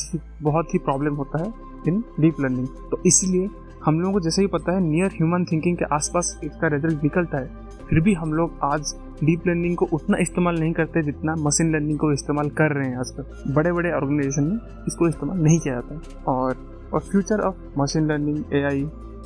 बहुत 0.42 0.74
ही 0.74 0.78
प्रॉब्लम 0.80 1.14
होता 1.14 1.42
है 1.42 1.52
इन 1.88 2.02
डीप 2.20 2.40
लर्निंग 2.40 2.66
तो 2.90 3.00
इसीलिए 3.06 3.48
हम 3.84 4.00
लोगों 4.00 4.12
को 4.12 4.20
जैसे 4.20 4.42
ही 4.42 4.48
पता 4.48 4.72
है 4.72 4.80
नियर 4.80 5.10
ह्यूमन 5.14 5.44
थिंकिंग 5.44 5.76
के 5.76 5.94
आसपास 5.94 6.38
इसका 6.44 6.68
रिज़ल्ट 6.68 7.02
निकलता 7.02 7.38
है 7.38 7.63
फिर 7.88 8.00
भी 8.00 8.14
हम 8.14 8.32
लोग 8.32 8.58
आज 8.64 8.94
डीप 9.22 9.46
लर्निंग 9.46 9.76
को 9.76 9.88
उतना 9.92 10.18
इस्तेमाल 10.20 10.58
नहीं 10.60 10.72
करते 10.72 11.02
जितना 11.02 11.34
मशीन 11.38 11.72
लर्निंग 11.72 11.98
को 11.98 12.12
इस्तेमाल 12.12 12.48
कर 12.50 12.74
रहे 12.74 12.88
हैं 12.88 12.98
आजकल। 12.98 13.52
बड़े 13.54 13.72
बड़े 13.72 13.92
ऑर्गेनाइजेशन 13.92 14.44
में 14.44 14.84
इसको 14.88 15.08
इस्तेमाल 15.08 15.38
नहीं 15.38 15.58
किया 15.60 15.74
जाता। 15.74 16.32
और 16.32 16.56
और 16.92 17.00
future 17.02 17.40
of 17.40 17.56
machine 17.78 18.06
learning 18.06 18.52
A 18.52 18.62
I 18.62 18.82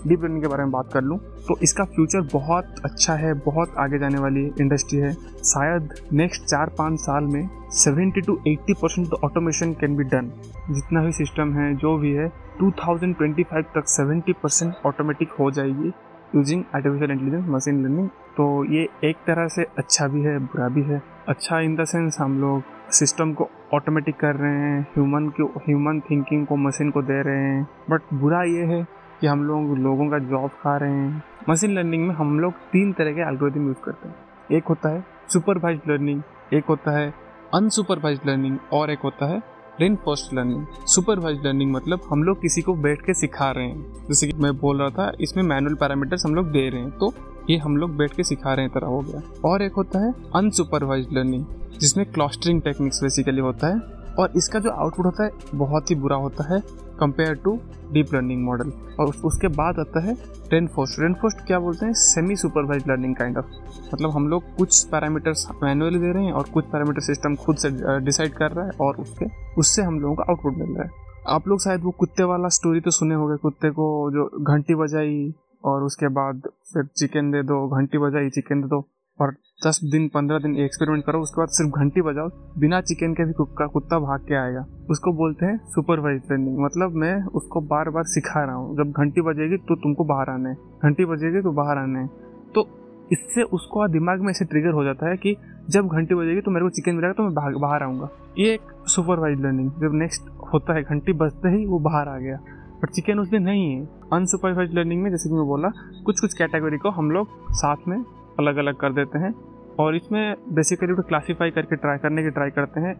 deep 0.06 0.24
learning 0.24 0.42
के 0.42 0.48
बारे 0.48 0.62
में 0.62 0.72
बात 0.72 0.92
कर 0.92 1.02
लूँ 1.02 1.18
तो 1.46 1.56
इसका 1.62 1.84
फ्यूचर 1.84 2.20
बहुत 2.32 2.74
अच्छा 2.84 3.14
है, 3.14 3.32
बहुत 3.36 3.74
आगे 3.78 3.98
जाने 3.98 4.18
वाली 4.18 4.44
इंडस्ट्री 4.60 4.98
है। 4.98 5.12
शायद 5.44 5.94
नेक्स्ट 6.12 6.44
चार 6.44 6.70
पाँच 6.78 6.98
साल 7.00 7.24
में 7.24 7.48
seventy 7.74 8.20
two 8.20 8.38
eighty 8.48 8.74
percent 8.74 9.12
automation 9.24 9.72
can 9.80 9.96
be 9.96 10.04
done 10.04 10.30
जितना 10.70 11.04
भी 11.04 11.12
सिस्टम 11.12 11.52
है, 11.52 11.74
जो 11.76 11.96
भी 11.98 12.12
है 12.12 12.28
2025 12.60 13.64
तक 13.74 13.88
70 13.88 14.34
परसेंट 14.42 14.74
ऑटोमेटिक 14.86 15.32
हो 15.40 15.50
जाएगी। 15.50 15.92
Using 16.34 16.62
artificial 16.74 17.10
intelligence 17.10 17.44
machine 17.48 17.82
learning 17.82 18.08
तो 18.36 18.64
ये 18.72 18.82
एक 19.04 19.16
तरह 19.26 19.48
से 19.48 19.62
अच्छा 19.78 20.06
भी 20.08 20.22
है, 20.22 20.38
बुरा 20.38 20.68
भी 20.68 20.82
है। 20.82 21.02
अच्छा 21.28 21.58
इन 21.60 21.76
द 21.76 21.84
सेंस 21.84 22.16
हम 22.20 22.40
लोग 22.40 22.62
सिस्टम 22.92 23.32
को 23.32 23.48
ऑटोमेटिक 23.74 24.16
कर 24.16 24.36
रहे 24.36 24.52
हैं 24.52 24.80
ह्यूमन 24.94 25.28
को 25.30 25.46
ह्यूमन 25.58 26.00
थिंकिंग 26.00 26.46
को 26.46 26.56
मशीन 26.56 26.90
को 26.90 27.02
दे 27.02 27.20
रहे 27.22 27.42
हैं। 27.44 27.66
बट 27.90 28.14
बुरा 28.14 28.42
ये 28.42 28.64
है 28.66 28.82
कि 29.20 29.26
हम 29.26 29.44
लोग 29.44 29.76
लोगों 29.78 30.08
का 30.10 30.18
जॉब 30.30 30.50
खा 30.62 30.76
रहे 30.76 30.92
हैं। 30.92 31.22
मशीन 31.50 31.74
लर्निंग 31.74 32.06
में 32.08 32.14
हम 32.14 32.38
लोग 32.40 32.52
तीन 32.72 32.92
तरह 32.92 33.12
के 33.12 33.28
एल्गोरिदम 33.28 33.66
यूज़ 33.66 33.82
करते 33.84 34.08
हैं। 34.08 34.14
एक 34.50 34.64
होता 34.64 34.88
है 34.88 35.04
सुपरवाइज 35.28 35.80
लर्निंग 35.88 36.22
एक 36.52 36.64
होता 36.64 36.98
है 36.98 37.12
अनसुपरवाइज 37.54 38.20
लर्निंग 38.26 38.58
और 38.72 38.90
एक 38.90 38.98
होता 39.04 39.26
है 39.26 39.42
rain 39.80 39.96
first 39.96 40.32
learning 40.34 40.64
supervise 40.86 41.44
learning 41.44 41.72
मतलब 41.72 42.00
हम 42.10 42.22
लोग 42.22 42.40
किसी 42.42 42.62
को 42.62 42.74
बैठ 42.74 43.02
के 43.02 43.14
सिखा 43.14 43.50
रहे 43.50 43.66
हैं। 43.66 44.06
जैसे 44.08 44.28
कि 44.28 44.32
मैं 44.38 44.52
बोल 44.58 44.80
रहा 44.80 44.88
था, 44.88 45.12
इसमें 45.20 45.42
मैनुअल 45.44 45.74
पैरामीटर्स 45.74 46.24
हम 46.26 46.34
लोग 46.34 46.50
दे 46.52 46.68
रहे 46.68 46.80
हैं। 46.80 46.90
तो 46.90 47.12
ये 47.50 47.56
हम 47.56 47.76
लोग 47.76 47.96
बैठ 47.96 48.14
के 48.14 48.24
सिखा 48.24 48.54
रहे 48.54 48.64
हैं 48.64 48.72
तरह 48.74 48.86
हो 48.86 49.00
गया। 49.00 49.22
और 49.44 49.62
एक 49.62 49.72
होता 49.72 50.04
है 50.06 50.12
अनसुपरवाइज 50.34 51.06
लर्निंग 51.12 51.44
जिसमें 51.80 52.04
क्लस्टरिंग 52.06 52.62
टेक्निक्स 52.62 53.02
बेसिकली 53.02 53.40
होता 53.40 53.66
है। 53.66 53.97
और 54.18 54.32
इसका 54.36 54.58
जो 54.58 54.70
आउटपुट 54.72 55.06
होता 55.06 55.24
है, 55.24 55.30
बहुत 55.54 55.90
ही 55.90 55.94
बुरा 55.96 56.16
होता 56.16 56.54
है 56.54 56.60
compare 57.00 57.34
to 57.44 57.58
deep 57.92 58.14
learning 58.14 58.44
model 58.44 58.72
और 59.00 59.12
उसके 59.24 59.48
बाद 59.56 59.78
आता 59.78 60.00
है 60.04 60.16
रेनफोस्ट 60.52 61.00
रेनफोस्ट 61.00 61.46
क्या 61.46 61.58
बोलते 61.58 61.86
हैं? 61.86 61.92
Semi 61.94 62.36
supervise 62.36 62.88
learning 62.88 63.14
kind 63.16 63.38
of 63.38 63.46
मतलब 63.94 64.10
हम 64.10 64.28
लोग 64.28 64.44
कुछ 64.56 64.84
पैरामीटर्स 64.84 65.46
मैनुअली 65.62 65.98
दे 65.98 66.12
रहे 66.12 66.24
हैं 66.24 66.32
और 66.32 66.48
कुछ 66.54 66.64
पैरामीटर 66.64 67.00
सिस्टम 67.02 67.34
खुद 67.44 67.56
से 67.56 67.70
डिसाइड 68.04 68.34
कर 68.34 68.52
रहा 68.52 68.64
है 68.66 68.72
और 68.80 68.96
उसके, 68.96 69.26
उससे 69.58 69.82
हम 69.82 70.00
लोगों 70.00 70.14
का 70.14 70.24
आउटपुट 70.30 70.56
मिल 70.58 70.74
रहा 70.74 70.84
है. 70.84 71.06
आप 71.28 71.48
लोग 71.48 71.60
शायद 71.60 71.82
वो 71.84 71.90
कुत्ते 71.98 72.22
वाला 72.24 72.48
स्टोरी 72.48 72.80
तो 72.80 72.90
सुने 72.90 73.14
होंगे, 73.14 73.36
कुत्ते 73.36 73.70
को 73.70 74.10
जो 74.10 74.30
घंटी 74.44 74.74
बजाई 74.74 75.34
और 75.64 75.82
उसके 75.82 76.08
बाद 76.10 76.48
फिर 76.72 76.84
चिकन 76.96 77.30
दे 77.30 77.42
दो, 77.42 77.66
घंटी 77.68 77.98
बजाई 77.98 78.30
चिकन 78.30 78.60
दे 78.62 78.68
दो. 78.68 78.80
और 79.20 79.34
दस 79.66 79.80
दिन, 79.84 80.06
पंद्रह 80.08 80.38
दिन 80.38 80.56
एक्सपेरिमेंट 80.56 81.04
करो, 81.04 81.20
उसके 81.20 81.40
बाद 81.40 81.48
सिर्फ़ 81.48 81.72
घंटी 81.72 82.02
बजाओ, 82.02 82.28
बिना 82.58 82.80
चिकन 82.80 83.12
के 83.12 83.24
भी 83.24 83.32
कुत्ता 83.32 83.66
कुत्ता 83.66 83.98
भाग 83.98 84.20
के 84.20 84.34
आएगा। 84.34 84.64
उसको 84.90 85.12
बोलते 85.12 85.46
हैं 85.46 85.56
सुपरवाइज 85.66 86.22
लर्निंग 86.30 86.58
मतलब 86.58 86.94
मैं 86.94 87.14
उसको 87.34 87.60
बार 87.68 87.90
बार 87.90 88.04
सिखा 88.06 88.44
रहा 88.44 88.54
हूँ। 88.54 88.76
जब 88.76 88.90
घंटी 88.92 89.20
बजेगी 89.20 89.56
तो 89.58 89.76
तुमको 89.76 90.04
बाहर 90.04 90.30
आना 90.30 90.48
है। 90.48 90.54
घंटी 90.54 91.04
बजेगी 91.04 91.40
तो 91.42 91.52
बाहर 91.52 91.78
आना 91.78 91.98
है। 91.98 92.06
तो 92.54 92.66
इससे 93.12 93.42
उसको 93.42 93.86
दिमाग 93.88 94.20
में 94.20 94.30
ऐसे 94.30 94.44
ट्रिगर 94.44 94.72
हो 94.72 94.84
जाता 94.84 95.08
है 95.08 95.16
कि 95.16 95.36
जब 95.70 95.88
घंटी 95.88 96.14
बजेगी 96.14 96.40
तो 96.40 96.50
मेरे 96.50 96.64
को 96.64 96.70
चिकन 96.70 96.94
मिलेगा 96.94 97.12
तो 97.12 97.22
मैं 97.22 97.60
बाहर 97.60 97.82
आऊँगा। 97.82 98.08
ये 98.38 98.52
एक 98.54 98.60
सुपरवाइज 98.86 99.40
लर्निंग 99.40 99.70
जब 99.80 99.94
नेक्स्ट 99.94 100.28
होता 100.52 100.74
है, 100.74 100.82
घंटी 100.82 101.12
बजते 101.14 101.48
ही 101.48 101.64
वो 101.66 101.78
बाहर 101.78 102.08
आ 102.08 102.16
गया। 102.18 102.38
बट 102.82 102.90
चिकन 102.90 103.18
उसमें 103.18 103.40
नहीं 103.40 103.70
है। 103.70 103.88
अनसुपरवाइज 104.12 104.74
लर्निंग 104.74 105.02
में, 105.02 105.10
जैसे 105.10 105.28
कि 105.28 105.34
मैं 105.34 105.46
बोला 105.46 105.68
कुछ 106.04 106.20
कुछ 106.20 106.34
कैटेगरी 106.34 106.78
को 106.78 106.90
हम 106.90 107.10
लोग 107.10 107.28
साथ 107.52 107.88
में 107.88 107.98
अलग 108.38 108.56
अलग 108.56 108.74
कर 108.74 108.92
देते 108.92 109.18
हैं 109.18 109.32
और 109.80 109.96
इसमें 109.96 110.34
बेसिकली 110.52 110.94
तो 110.94 111.02
क्लासीफाई 111.02 111.50
करके 111.50 111.76
ट्राई 111.76 111.98
करने 111.98 112.22
की 112.22 112.30
ट्राई 112.30 112.50
करते 112.50 112.80
हैं। 112.80 112.94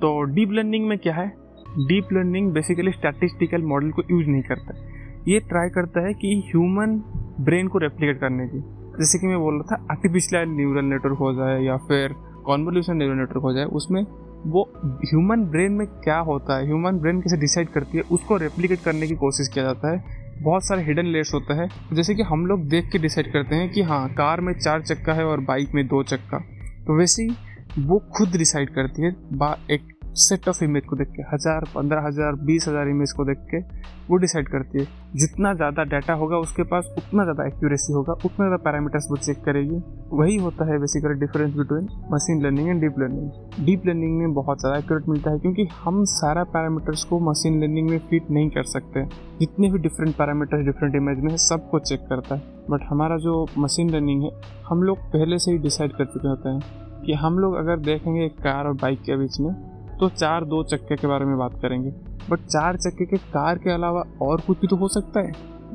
तो 0.00 0.22
डीप 0.24 0.50
लर्निंग 0.52 0.88
में 0.88 0.98
क्या 0.98 1.14
है? 1.14 1.26
Deep 1.78 2.12
learning 2.12 2.52
basically 2.52 2.92
statistical 2.92 3.62
model 3.62 3.90
को 3.90 4.02
यूज़ 4.10 4.26
नहीं 4.26 4.42
करता। 4.42 4.74
ये 5.28 5.40
ट्राई 5.40 5.68
करता 5.68 6.06
है 6.06 6.12
कि 6.14 6.42
ह्यूमन 6.48 7.02
ब्रेन 7.40 7.68
को 7.68 7.78
रेप्लिकेट 7.78 8.20
करने 8.20 8.46
की। 8.48 8.60
जैसे 8.98 9.18
कि 9.18 9.26
मैं 9.26 9.38
बोल 9.38 9.54
रहा 9.54 9.76
था 9.76 9.86
आर्टिफिशियल 9.90 10.48
न्यूरल 10.48 10.84
नेटवर्क 10.84 11.18
हो 11.18 11.32
जाए 11.34 11.60
या 11.62 11.76
फिर 11.76 12.14
कॉन्वोल्यूशन 12.44 12.96
न्यूरल 12.96 13.16
नेटवर्क 13.16 13.42
हो 13.42 13.52
जाए, 13.52 13.64
उसमें 13.64 14.02
वो 14.46 14.62
ह्यूमन 14.84 15.44
ब्रेन 15.44 15.72
में 15.72 15.86
क्या 15.86 16.18
होता 16.18 16.58
है 16.58 16.66
ह्यूमन 16.66 16.98
ब्रेन 16.98 17.20
कैसे 17.20 17.36
डिसाइड 17.36 17.68
करती 17.68 17.98
है, 17.98 18.04
उसको 18.12 18.36
रेप्लिकेट 18.36 18.78
करने 18.78 19.06
की 19.06 19.14
कोशिश 19.14 19.48
किया 19.48 19.64
जाता 19.64 19.92
है। 19.92 20.27
बहुत 20.42 20.64
सारे 20.64 20.82
हिडन 20.82 21.06
लेयर्स 21.06 21.32
होता 21.34 21.54
है। 21.54 21.68
जैसे 21.92 22.14
कि 22.14 22.22
हम 22.22 22.46
लोग 22.46 22.68
देख 22.68 22.88
के 22.92 22.98
डिसाइड 22.98 23.32
करते 23.32 23.56
हैं 23.56 23.70
कि 23.70 23.82
हाँ 23.82 24.08
कार 24.08 24.40
में 24.40 24.52
चार 24.54 24.82
चक्का 24.82 25.12
है 25.12 25.24
और 25.24 25.40
बाइक 25.40 25.74
में 25.74 25.86
दो 25.86 26.02
चक्का। 26.02 26.38
तो 26.86 26.98
वैसे 26.98 27.22
ही 27.22 27.30
वो 27.78 27.98
खुद 28.16 28.36
डिसाइड 28.36 28.70
करती 28.70 29.02
है, 29.02 29.10
बा 29.32 29.56
एक 29.70 29.88
सेट 30.18 30.48
ऑफ़ 30.48 30.62
इमेज 30.64 30.84
को 30.84 30.96
देख 30.96 31.08
के, 31.08 31.22
हज़ार, 31.32 31.64
पंद्रह 31.74 32.06
हज़ार, 32.06 32.34
बीस 32.46 32.68
हज़ार 32.68 32.88
इमेज 32.88 33.12
को 33.12 33.24
देख 33.24 33.38
के 33.50 33.58
वो 34.08 34.16
डिसाइड 34.16 34.48
करती 34.48 34.78
है। 34.78 34.86
जितना 35.16 35.52
ज़्यादा 35.54 35.82
डाटा 35.84 36.14
होगा 36.14 36.36
उसके 36.38 36.62
पास, 36.62 36.86
उतना 36.98 37.24
ज़्यादा 37.24 37.46
एक्यूरेसी 37.46 37.92
होगा, 37.92 38.12
उतना 38.14 38.46
ज़्यादा 38.46 38.56
पैरामीटर्स 38.64 39.06
वो 39.10 39.16
चेक 39.16 39.42
करेगी। 39.44 39.80
वही 40.12 40.36
होता 40.36 40.64
है 40.64 40.78
basically 40.80 41.14
difference 41.20 41.54
between 41.54 41.88
machine 42.12 42.42
learning 42.42 42.68
and 42.68 42.80
deep 42.80 42.98
learning 42.98 43.64
deep 43.66 43.86
learning 43.86 44.18
में 44.18 44.34
बहुत 44.34 44.60
ज़्यादा 44.60 44.78
एक्यूरेट 44.78 45.08
मिलता 45.08 45.30
है 45.30 45.38
क्योंकि 45.38 45.68
हम 45.80 46.04
सारा 46.08 46.44
पैरामीटर्स 46.48 47.04
को 47.04 47.20
मशीन 47.30 47.60
लर्निंग 47.62 47.90
में 47.90 47.98
फिट 48.10 48.30
नहीं 48.30 48.50
कर 48.50 48.62
सकते। 48.66 49.04
जितने 49.40 49.70
भी 49.70 49.78
डिफरेंट 49.78 50.16
पैरामीटर्स 50.16 50.64
डिफरेंट 50.66 50.94
इमेज 50.96 51.18
में 51.18 51.30
है, 51.30 51.36
सबको 51.38 51.78
चेक 51.80 52.06
करता 52.10 52.34
है। 52.34 52.56
बट 52.70 52.80
हमारा 52.90 53.16
जो 53.18 53.46
मशीन 53.58 53.90
लर्निंग 53.90 54.22
है, 54.22 54.30
हम 54.68 54.82
लोग 54.82 54.98
पहले 55.12 55.38
से 55.38 55.52
ही 55.52 55.58
डिसाइड 55.58 55.92
कर 55.92 56.04
चुके 56.04 56.28
होते 56.28 56.48
हैं 56.48 57.02
कि 57.04 57.12
हम 57.14 57.38
लोग 57.38 57.54
अगर 57.56 57.78
देखेंगे 57.80 58.28
कार 58.38 58.66
और 58.66 58.72
बाइक 58.74 59.00
के 59.00 59.16
बीच 59.16 59.40
में 59.40 59.52
तो 60.00 60.08
चार 60.10 60.44
दो 60.44 60.62
चक्के 60.64 60.96
के 60.96 61.06
बारे 61.06 61.24
में 61.24 61.36
बात 61.38 61.52
करेंगे। 61.62 61.90
बट 62.30 62.40
चार 62.42 62.76
चक्के 62.76 63.04
के 63.06 63.16
कार 63.28 63.58
के 63.58 63.70
अलावा 63.70 64.02
और 64.22 64.40
कुछ 64.40 64.60
भी 64.60 64.66
तो 64.66 64.76
हो 64.76 64.88
सकता 64.90 65.20
है। 65.20 65.32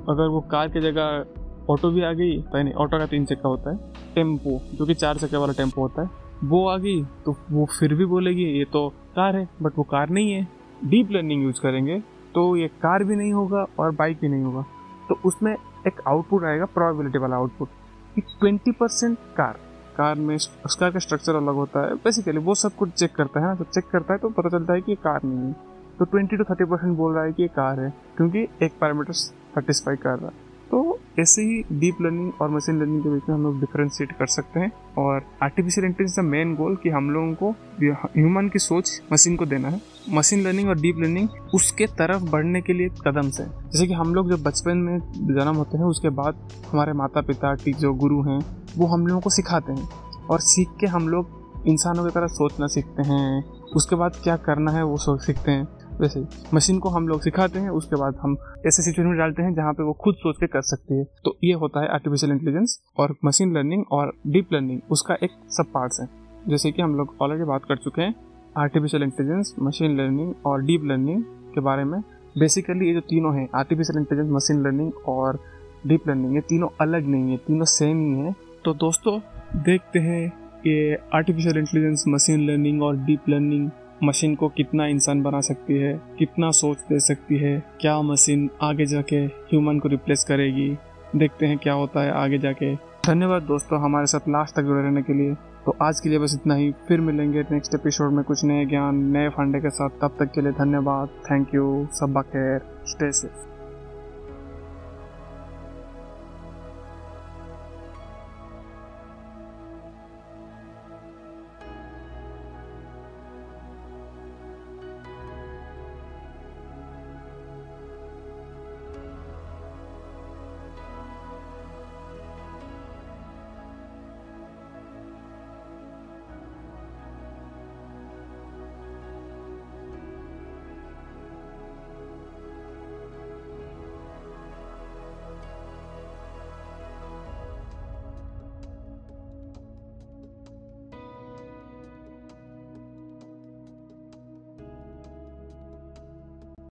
अगर 0.09 0.27
वो 0.27 0.39
कार 0.51 0.69
की 0.69 0.81
जगह 0.81 1.25
ऑटो 1.69 1.89
भी 1.91 2.01
आ 2.01 2.11
गई 2.13 2.37
तो 2.41 2.57
नहीं 2.57 2.73
ऑटो 2.75 2.97
का 2.99 3.05
तीन 3.05 3.25
चक्का 3.25 3.49
होता 3.49 3.71
है, 3.71 3.77
टेंपो, 4.15 4.59
जो 4.73 4.85
कि 4.85 4.93
चार 4.93 5.17
चक्के 5.17 5.37
वाला 5.37 5.53
टेंपो 5.53 5.81
होता 5.81 6.01
है, 6.01 6.09
वो 6.43 6.67
आ 6.69 6.77
गई 6.77 7.03
तो 7.25 7.35
वो 7.51 7.65
फिर 7.71 7.93
भी 7.93 8.05
बोलेगी, 8.05 8.43
ये 8.57 8.65
तो 8.65 8.87
कार 9.15 9.35
है 9.35 9.47
बट 9.61 9.77
वो 9.77 9.83
कार 9.85 10.09
नहीं 10.09 10.31
है। 10.31 10.47
डीप 10.85 11.11
लर्निंग 11.11 11.43
यूज़ 11.43 11.61
करेंगे 11.61 11.99
तो 12.35 12.55
ये 12.57 12.67
कार 12.79 13.03
भी 13.03 13.15
नहीं 13.15 13.33
होगा 13.33 13.65
और 13.79 13.91
बाइक 13.91 14.17
भी 14.21 14.27
नहीं 14.27 14.43
होगा। 14.43 14.65
तो 15.09 15.19
उसमें 15.25 15.53
एक 15.87 16.01
आउटपुट 16.07 16.43
आएगा 16.45 16.65
प्रोबेबिलिटी 16.73 17.19
वाला 17.19 17.35
आउटपुट 17.35 17.69
कि 18.15 18.21
ट्वेंटी 18.21 18.71
परसेंट 18.71 19.17
कार 19.37 19.59
कार 19.93 20.15
में, 20.17 20.35
उस 20.35 20.75
कार 20.79 20.91
का 20.91 21.00
स्ट्रक्चर 21.00 21.35
अलग 21.35 21.55
होता 21.55 21.85
है। 21.85 21.95
बेसिकली 21.95 22.39
वो 22.39 22.55
सब 22.55 22.75
कुछ 22.75 22.91
चेक 22.91 23.15
करता 23.15 23.39
है 23.39 23.45
ना। 23.45 23.55
जब 23.55 23.65
चेक 23.65 23.89
करता 23.91 24.13
है 24.13 24.19
तो 24.19 24.29
पता 24.31 24.50
चलता 24.50 24.73
है 24.73 24.81
कि 24.81 24.91
ये 24.91 24.95
कार 25.03 25.19
नहीं 25.23 25.47
है। 25.47 25.53
तो 26.00 26.05
ट्वेंटी 26.05 26.38
टू 26.38 26.43
थर्टी 26.43 26.65
परसेंट 26.65 26.95
बोल 26.97 27.13
रहा 27.13 27.23
है 27.23 27.33
कि 27.33 27.41
ये 27.43 27.47
कार 27.50 27.79
है, 27.79 27.93
क्योंकि 28.17 28.47
एक 28.63 28.73
पैरामीटर 28.81 29.13
सेटिस्फाई 29.13 29.95
कर 29.95 30.17
रहा 30.19 30.27
है। 30.27 30.51
तो 30.73 30.99
ऐसे 31.19 31.41
ही 31.41 31.79
डीप 31.79 31.95
लर्निंग 32.01 32.31
और 32.41 32.49
मशीन 32.49 32.79
लर्निंग 32.79 33.03
के 33.03 33.09
बीच 33.09 33.23
में 33.29 33.35
हम 33.35 33.43
लोग 33.43 33.59
डिफ्रेंशिएट 33.59 34.11
कर 34.11 34.27
सकते 34.27 34.59
हैं 34.59 34.71
और 34.97 35.21
आर्टिफिशियल 35.43 35.85
इंटेलिजेंस 35.85 36.15
का 36.15 36.21
मेन 36.21 36.55
गोल 36.55 36.75
कि 36.75 36.89
हम 36.89 37.11
लोगों 37.11 37.33
को 37.33 37.49
ह्यूमन 38.19 38.49
की 38.49 38.59
सोच 38.59 39.01
मशीन 39.13 39.35
को 39.35 39.45
देना 39.45 39.69
है। 39.69 39.81
मशीन 40.09 40.43
लर्निंग 40.43 40.69
और 40.69 40.79
डीप 40.79 40.95
लर्निंग 40.99 41.29
उसके 41.53 41.85
तरफ़ 41.85 42.23
बढ़ने 42.23 42.61
के 42.61 42.73
लिए 42.73 42.89
कदम 42.89 43.29
से। 43.29 43.43
जैसे 43.43 43.87
कि 43.87 43.93
हम 43.93 44.15
लोग 44.15 44.29
जब 44.29 44.43
बचपन 44.43 44.77
में 44.77 44.99
जन्म 45.15 45.55
होते 45.55 45.77
हैं, 45.77 45.85
उसके 45.85 46.09
बाद 46.09 46.49
हमारे 46.71 46.93
माता 46.93 47.21
पिता 47.21 47.53
टीचर, 47.53 47.87
गुरु 47.87 48.21
हैं, 48.21 48.39
वो 48.77 48.87
हम 48.87 49.07
लोगों 49.07 49.21
को 49.21 49.29
सिखाते 49.29 49.73
हैं 49.73 49.89
और 50.29 50.39
सीख 50.39 50.69
के 50.79 50.87
हम 50.87 51.09
लोग 51.09 51.41
इंसानों 51.67 52.05
की 52.05 52.11
तरह 52.11 52.27
सोचना 52.27 52.67
सीखते 52.67 53.03
हैं। 53.03 53.43
उसके 53.75 53.95
बाद 53.95 54.11
क्या 54.23 54.35
करना 54.37 54.71
है, 54.71 54.83
वो 54.83 54.97
सोच 54.97 55.21
सीखते 55.21 55.51
हैं। 55.51 55.67
वैसे 56.00 56.19
ही 56.19 56.25
मशीन 56.53 56.79
को 56.79 56.89
हम 56.89 57.07
लोग 57.07 57.21
सिखाते 57.21 57.59
हैं, 57.59 57.69
उसके 57.69 57.95
बाद 57.95 58.15
हम 58.21 58.35
ऐसे 58.67 58.83
सिचुएशन 58.83 59.09
में 59.09 59.17
डालते 59.17 59.43
हैं 59.43 59.53
जहाँ 59.53 59.73
पे 59.73 59.83
वो 59.83 59.93
खुद 59.93 60.15
सोच 60.15 60.35
के 60.39 60.47
कर 60.47 60.62
सकती 60.62 60.97
है। 60.97 61.03
तो 61.25 61.35
ये 61.43 61.53
होता 61.53 61.81
है 61.81 61.88
आर्टिफिशियल 61.88 62.32
इंटेलिजेंस 62.32 62.79
और 62.99 63.15
मशीन 63.25 63.53
लर्निंग 63.53 63.84
और 63.91 64.13
डीप 64.27 64.53
लर्निंग 64.53 64.79
उसका 64.91 65.17
एक 65.23 65.32
सब 65.49 65.71
पार्ट्स 65.73 65.99
है। 66.01 66.08
जैसे 66.49 66.71
कि 66.71 66.82
हम 66.82 66.95
लोग 66.95 67.15
ऑलरेडी 67.21 67.43
बात 67.43 67.65
कर 67.65 67.75
चुके 67.75 68.01
हैं 68.01 68.15
आर्टिफिशियल 68.58 69.03
इंटेलिजेंस 69.03 69.53
मशीन 69.60 69.97
लर्निंग 69.97 70.34
और 70.45 70.62
डीप 70.62 70.84
लर्निंग 70.84 71.23
के 71.53 71.62
बारे 71.62 71.84
में। 71.84 71.99
बेसिकली 72.36 72.88
ये 72.88 72.93
जो 72.93 72.99
तीनों 72.99 73.36
हैं 73.36 73.47
आर्टिफिशियल 73.56 73.99
इंटेलिजेंस 73.99 74.32
मशीन 74.32 74.63
लर्निंग 74.63 75.08
और 75.08 75.39
डीप 75.88 76.08
लर्निंग 76.08 76.36
ये 76.36 76.41
तीनों 76.41 76.67
अलग 76.82 77.08
नहीं 77.08 77.32
है, 77.32 77.38
तीनों 77.38 77.65
सेम 77.65 77.99
ही 78.06 78.19
है। 78.19 78.36
तो 78.65 78.73
दोस्तों, 78.73 79.19
देखते 79.56 79.99
हैं 79.99 80.25
ये 80.67 80.95
आर्टिफिशियल 81.13 81.58
इंटेलिजेंस 81.58 82.03
मशीन 82.08 82.45
लर्निंग 82.47 82.82
और 82.84 82.97
डीप 82.97 83.29
लर्निंग 83.29 83.69
मशीन 84.03 84.36
को 84.36 84.47
कितना 84.47 84.86
इंसान 84.86 85.21
बना 85.21 85.41
सकती 85.41 85.73
है, 85.73 86.01
कितना 86.19 86.51
सोच 86.51 86.77
दे 86.77 86.99
सकती 86.99 87.38
है, 87.38 87.63
क्या 87.82 88.01
मशीन 88.01 88.49
आगे 88.62 88.86
जाके 88.86 89.17
ह्यूमन 89.17 89.79
को 89.79 89.89
रिप्लेस 89.89 90.23
करेगी। 90.23 90.77
देखते 91.15 91.45
हैं 91.45 91.58
क्या 91.58 91.73
होता 91.73 92.03
है 92.03 92.12
आगे 92.12 92.38
जाके। 92.38 92.75
धन्यवाद 92.75 93.41
दोस्तों 93.41 93.82
हमारे 93.82 94.06
साथ 94.06 94.19
लास्ट 94.19 94.56
तक 94.56 94.62
जुड़े 94.62 94.84
रहने 94.84 95.01
के 95.01 95.13
लिए। 95.13 95.34
तो 95.65 95.75
आज 95.82 95.99
के 95.99 96.10
लिए 96.10 96.19
बस 96.19 96.38
इतना 96.41 96.56
ही। 96.56 96.71
फिर 96.88 97.01
मिलेंगे 97.01 97.41
नेक्स्ट 97.51 97.75
एपिसोड 97.75 98.12
में 98.12 98.23
कुछ 98.23 98.45
नए 98.45 98.65
ज्ञान, 98.65 98.95
नए 98.95 99.29
फंडे 99.29 99.60
के 99.60 99.69
साथ। 99.69 99.89
तब 99.89 100.15
तक 100.19 100.32
के 100.32 100.41
लिए 100.41 100.51
धन्यवाद। 100.51 101.08
थैंक 101.08 101.56
यू 101.56 101.88
सब 101.91 102.23
खैर 102.27 102.62
स्टे 102.86 103.12
सेफ़ 103.12 103.52